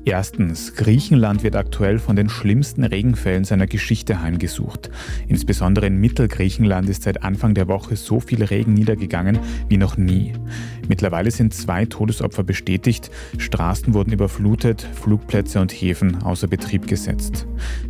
Erstens, 0.05 0.75
Griechenland 0.75 1.41
wird 1.41 1.55
aktuell 1.55 1.97
von 1.97 2.15
den 2.15 2.29
schlimmsten 2.29 2.83
Regenfällen 2.83 3.45
seiner 3.45 3.65
Geschichte 3.65 4.21
heimgesucht. 4.21 4.91
Insbesondere 5.27 5.87
in 5.87 5.97
Mittelgriechenland 5.97 6.87
ist 6.87 7.01
seit 7.01 7.23
Anfang 7.23 7.55
der 7.55 7.67
Woche 7.67 7.95
so 7.95 8.19
viel 8.19 8.43
Regen 8.43 8.75
niedergegangen 8.75 9.39
wie 9.69 9.77
noch 9.77 9.97
nie. 9.97 10.33
Mittlerweile 10.87 11.31
sind 11.31 11.55
zwei 11.55 11.85
Todesopfer 11.85 12.43
bestätigt, 12.43 13.09
Straßen 13.39 13.95
wurden 13.95 14.13
überflutet, 14.13 14.87
Flugplätze 14.93 15.59
und 15.59 15.71
Häfen 15.71 16.21
außer 16.21 16.45
Betrieb 16.45 16.85
gesetzt. 16.85 17.47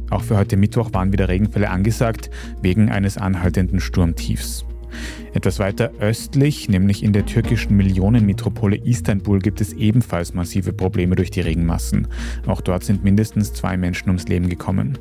Auch 0.10 0.24
für 0.24 0.38
heute 0.38 0.56
Mittwoch 0.56 0.93
waren 0.93 1.12
wieder 1.12 1.28
Regenfälle 1.28 1.69
angesagt, 1.69 2.30
wegen 2.62 2.89
eines 2.89 3.17
anhaltenden 3.17 3.82
Sturmtiefs. 3.82 4.63
Etwas 5.34 5.60
weiter 5.60 5.91
östlich, 5.99 6.69
nämlich 6.69 7.03
in 7.03 7.13
der 7.13 7.25
türkischen 7.25 7.75
Millionenmetropole 7.75 8.75
Istanbul, 8.75 9.39
gibt 9.39 9.62
es 9.62 9.73
ebenfalls 9.73 10.34
massive 10.34 10.73
Probleme 10.73 11.15
durch 11.15 11.32
die 11.32 11.41
Regenmassen. 11.41 12.08
Auch 12.45 12.62
dort 12.62 12.84
sind 12.84 13.03
mindestens 13.03 13.53
zwei 13.53 13.77
Menschen 13.77 14.10
ums 14.10 14.27
Leben 14.27 14.49
gekommen. 14.49 14.97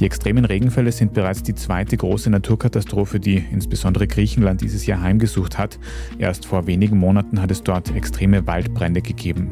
Die 0.00 0.06
extremen 0.06 0.44
Regenfälle 0.44 0.92
sind 0.92 1.12
bereits 1.12 1.42
die 1.42 1.54
zweite 1.54 1.96
große 1.96 2.30
Naturkatastrophe, 2.30 3.20
die 3.20 3.44
insbesondere 3.50 4.06
Griechenland 4.06 4.60
dieses 4.60 4.86
Jahr 4.86 5.00
heimgesucht 5.00 5.58
hat. 5.58 5.78
Erst 6.18 6.46
vor 6.46 6.66
wenigen 6.66 6.98
Monaten 6.98 7.42
hat 7.42 7.50
es 7.50 7.62
dort 7.62 7.94
extreme 7.94 8.46
Waldbrände 8.46 9.02
gegeben. 9.02 9.50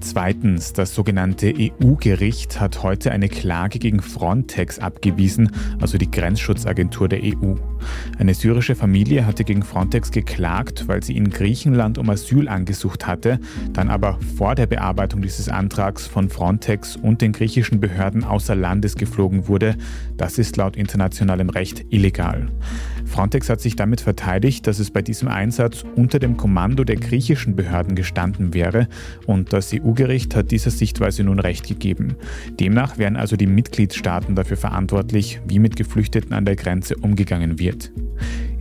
Zweitens, 0.00 0.72
das 0.72 0.94
sogenannte 0.94 1.52
EU-Gericht 1.56 2.60
hat 2.60 2.82
heute 2.82 3.12
eine 3.12 3.28
Klage 3.28 3.78
gegen 3.78 4.00
Frontex 4.00 4.78
abgewiesen, 4.78 5.50
also 5.80 5.98
die 5.98 6.10
Grenzschutzagentur 6.10 7.08
der 7.08 7.20
EU. 7.22 7.54
Eine 8.18 8.34
syrische 8.34 8.74
Familie 8.74 9.26
hatte 9.26 9.44
gegen 9.44 9.62
Frontex 9.62 10.10
geklagt, 10.10 10.88
weil 10.88 11.02
sie 11.02 11.16
in 11.16 11.30
Griechenland 11.30 11.98
um 11.98 12.10
Asyl 12.10 12.48
angesucht 12.48 13.06
hatte, 13.06 13.38
dann 13.72 13.88
aber 13.88 14.18
vor 14.36 14.54
der 14.54 14.66
Bearbeitung 14.66 15.22
dieses 15.22 15.48
Antrags 15.48 16.06
von 16.06 16.28
Frontex 16.28 16.96
und 16.96 17.22
den 17.22 17.32
griechischen 17.32 17.80
Behörden 17.80 18.24
außer 18.24 18.54
Landes 18.54 18.96
geflogen 18.96 19.48
wurde. 19.48 19.76
Das 20.16 20.38
ist 20.38 20.56
laut 20.56 20.76
internationalem 20.76 21.50
Recht 21.50 21.84
illegal. 21.90 22.48
Frontex 23.10 23.50
hat 23.50 23.60
sich 23.60 23.74
damit 23.74 24.00
verteidigt, 24.00 24.68
dass 24.68 24.78
es 24.78 24.92
bei 24.92 25.02
diesem 25.02 25.26
Einsatz 25.26 25.84
unter 25.96 26.20
dem 26.20 26.36
Kommando 26.36 26.84
der 26.84 26.94
griechischen 26.94 27.56
Behörden 27.56 27.96
gestanden 27.96 28.54
wäre 28.54 28.86
und 29.26 29.52
das 29.52 29.74
EU-Gericht 29.74 30.36
hat 30.36 30.52
dieser 30.52 30.70
Sichtweise 30.70 31.24
nun 31.24 31.40
Recht 31.40 31.66
gegeben. 31.66 32.14
Demnach 32.60 32.98
wären 32.98 33.16
also 33.16 33.34
die 33.36 33.48
Mitgliedstaaten 33.48 34.36
dafür 34.36 34.56
verantwortlich, 34.56 35.40
wie 35.46 35.58
mit 35.58 35.74
Geflüchteten 35.74 36.32
an 36.32 36.44
der 36.44 36.54
Grenze 36.54 36.94
umgegangen 36.96 37.58
wird. 37.58 37.90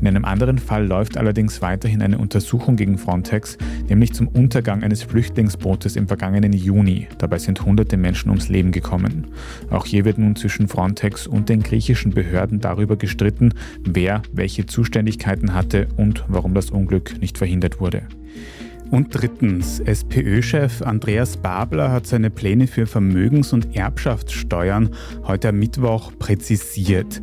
In 0.02 0.08
einem 0.08 0.24
anderen 0.24 0.60
Fall 0.60 0.88
läuft 0.88 1.18
allerdings 1.18 1.62
weiterhin 1.62 2.02
eine 2.02 2.20
Untersuchung 2.20 2.78
gegen 2.78 2.98
Frontex, 2.98 3.58
nämlich 3.90 4.14
zum 4.14 4.30
Untergang 4.30 4.82
eines 4.82 5.04
Flüchtlingsbootes 5.04 5.98
im 5.98 6.08
vergangenen 6.08 6.54
Juni. 6.54 7.10
Dabei 7.18 7.38
sind 7.38 7.66
hunderte 7.66 7.98
Menschen 7.98 8.30
ums 8.30 8.48
Leben 8.48 8.72
gekommen. 8.72 9.28
Auch 9.70 9.86
hier 9.86 10.06
wird 10.06 10.18
nun 10.18 10.38
zwischen 10.38 10.70
Frontex 10.70 11.28
und 11.28 11.50
den 11.50 11.62
griechischen 11.64 12.14
Behörden 12.14 12.62
darüber 12.62 12.96
gestritten, 12.96 13.54
wer 13.84 14.22
welche 14.40 14.66
Zuständigkeiten 14.66 15.54
hatte 15.54 15.88
und 15.98 16.24
warum 16.28 16.56
das 16.56 16.72
Unglück 16.72 17.22
nicht 17.22 17.38
verhindert 17.38 17.80
wurde. 17.80 18.02
Und 18.90 19.10
drittens, 19.12 19.80
SPÖ-Chef 19.82 20.82
Andreas 20.82 21.38
Babler 21.38 21.92
hat 21.92 22.08
seine 22.08 22.32
Pläne 22.32 22.66
für 22.66 22.88
Vermögens- 22.88 23.54
und 23.54 23.76
Erbschaftssteuern 23.76 24.90
heute 25.26 25.50
am 25.50 25.60
Mittwoch 25.60 26.12
präzisiert. 26.18 27.22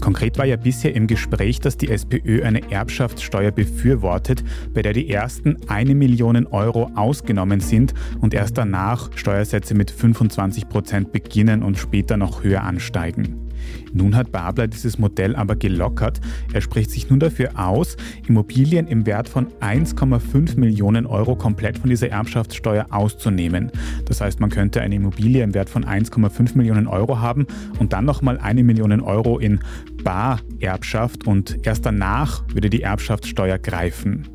Konkret 0.00 0.38
war 0.38 0.46
ja 0.46 0.56
bisher 0.56 0.94
im 0.94 1.06
Gespräch, 1.06 1.60
dass 1.60 1.76
die 1.76 1.90
SPÖ 1.90 2.42
eine 2.42 2.72
Erbschaftssteuer 2.72 3.50
befürwortet, 3.50 4.42
bei 4.72 4.80
der 4.82 4.94
die 4.94 5.10
ersten 5.10 5.58
eine 5.68 5.94
Million 5.94 6.46
Euro 6.46 6.90
ausgenommen 6.96 7.60
sind 7.60 7.92
und 8.20 8.32
erst 8.32 8.56
danach 8.56 9.10
Steuersätze 9.14 9.74
mit 9.74 9.90
25 9.90 10.68
Prozent 10.68 11.12
beginnen 11.12 11.62
und 11.62 11.78
später 11.78 12.16
noch 12.16 12.42
höher 12.42 12.62
ansteigen. 12.62 13.49
Nun 13.92 14.14
hat 14.14 14.32
Babler 14.32 14.68
dieses 14.68 14.98
Modell 14.98 15.34
aber 15.36 15.56
gelockert. 15.56 16.20
Er 16.52 16.60
spricht 16.60 16.90
sich 16.90 17.10
nun 17.10 17.20
dafür 17.20 17.50
aus, 17.54 17.96
Immobilien 18.28 18.86
im 18.86 19.06
Wert 19.06 19.28
von 19.28 19.48
1,5 19.60 20.58
Millionen 20.58 21.06
Euro 21.06 21.36
komplett 21.36 21.78
von 21.78 21.90
dieser 21.90 22.10
Erbschaftssteuer 22.10 22.86
auszunehmen. 22.90 23.70
Das 24.06 24.20
heißt, 24.20 24.40
man 24.40 24.50
könnte 24.50 24.80
eine 24.80 24.94
Immobilie 24.94 25.42
im 25.42 25.54
Wert 25.54 25.70
von 25.70 25.84
1,5 25.84 26.56
Millionen 26.56 26.86
Euro 26.86 27.18
haben 27.20 27.46
und 27.78 27.92
dann 27.92 28.04
nochmal 28.04 28.38
eine 28.38 28.62
Million 28.62 29.00
Euro 29.00 29.38
in 29.38 29.60
Barerbschaft 30.02 31.26
und 31.26 31.58
erst 31.66 31.86
danach 31.86 32.42
würde 32.52 32.70
die 32.70 32.82
Erbschaftssteuer 32.82 33.58
greifen. 33.58 34.28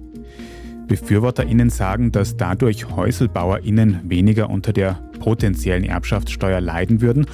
BefürworterInnen 0.87 1.69
sagen, 1.69 2.11
dass 2.11 2.37
dadurch 2.37 2.95
HäuselbauerInnen 2.95 4.01
weniger 4.03 4.49
unter 4.49 4.71
der 4.71 4.99
potenziellen 5.19 5.83
Erbschaftssteuer 5.83 6.61
leiden 6.61 7.01
würden. 7.01 7.25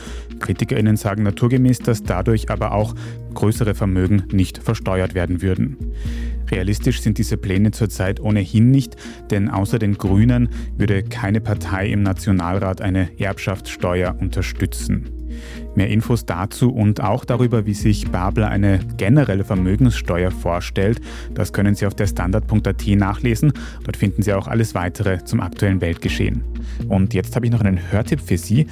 KritikerInnen 0.42 0.98
sagen 0.98 1.24
naturgemäß, 1.24 1.80
dass 1.80 2.04
dadurch 2.04 2.50
aber 2.50 2.74
auch 2.74 2.96
größere 3.34 3.76
Vermögen 3.76 4.24
nicht 4.32 4.58
versteuert 4.58 5.16
werden 5.16 5.42
würden. 5.42 5.78
Realistisch 6.52 7.02
sind 7.02 7.18
diese 7.18 7.38
Pläne 7.38 7.72
zurzeit 7.72 8.20
ohnehin 8.20 8.72
nicht, 8.72 8.98
denn 9.30 9.50
außer 9.50 9.80
den 9.80 9.98
Grünen 9.98 10.50
würde 10.78 11.02
keine 11.04 11.40
Partei 11.40 11.88
im 11.88 12.04
Nationalrat 12.04 12.82
eine 12.82 13.10
Erbschaftssteuer 13.18 14.18
unterstützen. 14.20 15.10
Mehr 15.76 15.88
Infos 15.88 16.26
dazu 16.26 16.70
und 16.70 17.02
auch 17.02 17.24
darüber, 17.24 17.66
wie 17.66 17.74
sich 17.74 18.12
Babler 18.12 18.50
eine 18.50 18.80
generelle 18.98 19.46
Vermögenssteuer 19.46 20.30
vorstellt, 20.30 21.00
das 21.34 21.54
können 21.54 21.76
Sie 21.76 21.86
auf 21.86 21.96
der 21.96 22.08
Standard.at 22.08 22.88
nachlesen. 22.88 23.54
Dort 23.86 23.96
finden 23.96 24.22
Sie 24.22 24.34
auch 24.34 24.48
alles 24.48 24.76
weitere 24.76 25.24
zum 25.24 25.40
aktuellen 25.40 25.80
Weltgeschehen. 25.80 26.44
Und 26.90 27.14
jetzt 27.14 27.36
habe 27.36 27.46
ich 27.46 27.52
noch 27.52 27.62
einen 27.62 27.92
Hörtipp 27.92 28.20
für 28.20 28.38
Sie. 28.38 28.68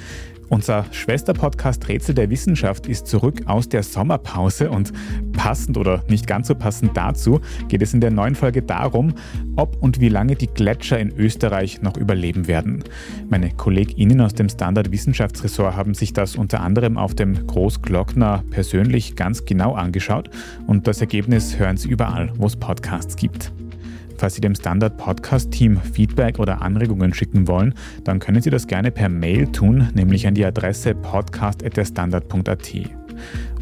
Unser 0.50 0.84
Schwesterpodcast 0.90 1.88
Rätsel 1.88 2.12
der 2.12 2.28
Wissenschaft 2.28 2.88
ist 2.88 3.06
zurück 3.06 3.42
aus 3.46 3.68
der 3.68 3.84
Sommerpause 3.84 4.68
und 4.68 4.92
passend 5.32 5.78
oder 5.78 6.02
nicht 6.08 6.26
ganz 6.26 6.48
so 6.48 6.56
passend 6.56 6.96
dazu 6.96 7.40
geht 7.68 7.82
es 7.82 7.94
in 7.94 8.00
der 8.00 8.10
neuen 8.10 8.34
Folge 8.34 8.60
darum, 8.60 9.14
ob 9.54 9.80
und 9.80 10.00
wie 10.00 10.08
lange 10.08 10.34
die 10.34 10.48
Gletscher 10.48 10.98
in 10.98 11.16
Österreich 11.16 11.82
noch 11.82 11.96
überleben 11.96 12.48
werden. 12.48 12.82
Meine 13.28 13.50
KollegInnen 13.50 14.20
aus 14.20 14.34
dem 14.34 14.48
Standard 14.48 14.90
Wissenschaftsressort 14.90 15.76
haben 15.76 15.94
sich 15.94 16.12
das 16.12 16.34
unter 16.34 16.62
anderem 16.62 16.98
auf 16.98 17.14
dem 17.14 17.46
Großglockner 17.46 18.42
persönlich 18.50 19.14
ganz 19.14 19.44
genau 19.44 19.74
angeschaut 19.74 20.30
und 20.66 20.88
das 20.88 21.00
Ergebnis 21.00 21.60
hören 21.60 21.76
Sie 21.76 21.88
überall, 21.88 22.32
wo 22.36 22.46
es 22.46 22.56
Podcasts 22.56 23.14
gibt. 23.14 23.52
Falls 24.20 24.34
Sie 24.34 24.42
dem 24.42 24.54
Standard 24.54 24.98
Podcast 24.98 25.50
Team 25.50 25.80
Feedback 25.80 26.38
oder 26.38 26.60
Anregungen 26.60 27.14
schicken 27.14 27.48
wollen, 27.48 27.72
dann 28.04 28.18
können 28.18 28.42
Sie 28.42 28.50
das 28.50 28.66
gerne 28.66 28.90
per 28.90 29.08
Mail 29.08 29.46
tun, 29.46 29.88
nämlich 29.94 30.26
an 30.26 30.34
die 30.34 30.44
Adresse 30.44 30.94
podcast.derstandard.at. 30.94 32.74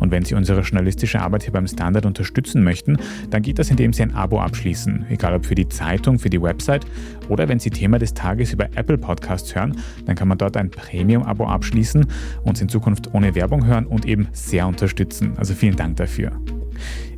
Und 0.00 0.10
wenn 0.10 0.24
Sie 0.24 0.34
unsere 0.34 0.62
journalistische 0.62 1.20
Arbeit 1.20 1.44
hier 1.44 1.52
beim 1.52 1.68
Standard 1.68 2.06
unterstützen 2.06 2.64
möchten, 2.64 2.96
dann 3.30 3.42
geht 3.42 3.60
das, 3.60 3.70
indem 3.70 3.92
Sie 3.92 4.02
ein 4.02 4.12
Abo 4.16 4.40
abschließen, 4.40 5.06
egal 5.10 5.34
ob 5.34 5.46
für 5.46 5.54
die 5.54 5.68
Zeitung, 5.68 6.18
für 6.18 6.28
die 6.28 6.42
Website 6.42 6.84
oder 7.28 7.46
wenn 7.48 7.60
Sie 7.60 7.70
Thema 7.70 8.00
des 8.00 8.14
Tages 8.14 8.52
über 8.52 8.64
Apple 8.74 8.98
Podcasts 8.98 9.54
hören, 9.54 9.76
dann 10.06 10.16
kann 10.16 10.26
man 10.26 10.38
dort 10.38 10.56
ein 10.56 10.70
Premium-Abo 10.70 11.46
abschließen, 11.46 12.04
uns 12.42 12.60
in 12.60 12.68
Zukunft 12.68 13.14
ohne 13.14 13.36
Werbung 13.36 13.64
hören 13.64 13.86
und 13.86 14.06
eben 14.06 14.26
sehr 14.32 14.66
unterstützen. 14.66 15.34
Also 15.36 15.54
vielen 15.54 15.76
Dank 15.76 15.98
dafür. 15.98 16.32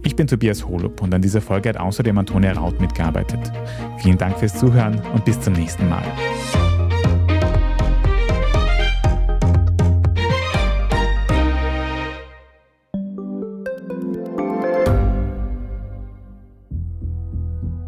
Ich 0.03 0.17
bin 0.17 0.27
Tobias 0.27 0.67
Holub 0.67 1.03
und 1.03 1.13
an 1.15 1.21
dieser 1.21 1.43
Folge 1.43 1.69
hat 1.69 1.77
außerdem 1.77 2.17
Antonia 2.17 2.53
Raut 2.53 2.81
mitgearbeitet. 2.81 3.53
Vielen 3.99 4.17
Dank 4.17 4.39
fürs 4.39 4.59
Zuhören 4.59 5.01
und 5.13 5.25
bis 5.25 5.39
zum 5.41 5.53
nächsten 5.53 5.89
Mal. 5.89 6.05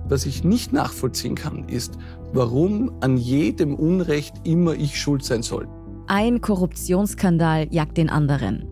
Was 0.05 0.27
ich 0.27 0.45
nicht 0.45 0.75
nachvollziehen 0.75 1.35
kann, 1.35 1.67
ist, 1.71 1.97
warum 2.35 2.93
an 3.01 3.17
jedem 3.17 3.75
Unrecht 3.75 4.35
immer 4.45 4.75
ich 4.75 5.01
schuld 5.01 5.25
sein 5.25 5.43
soll. 5.43 5.67
Ein 6.07 6.43
Korruptionsskandal 6.43 7.69
jagt 7.71 7.97
den 7.97 8.11
anderen. 8.11 8.72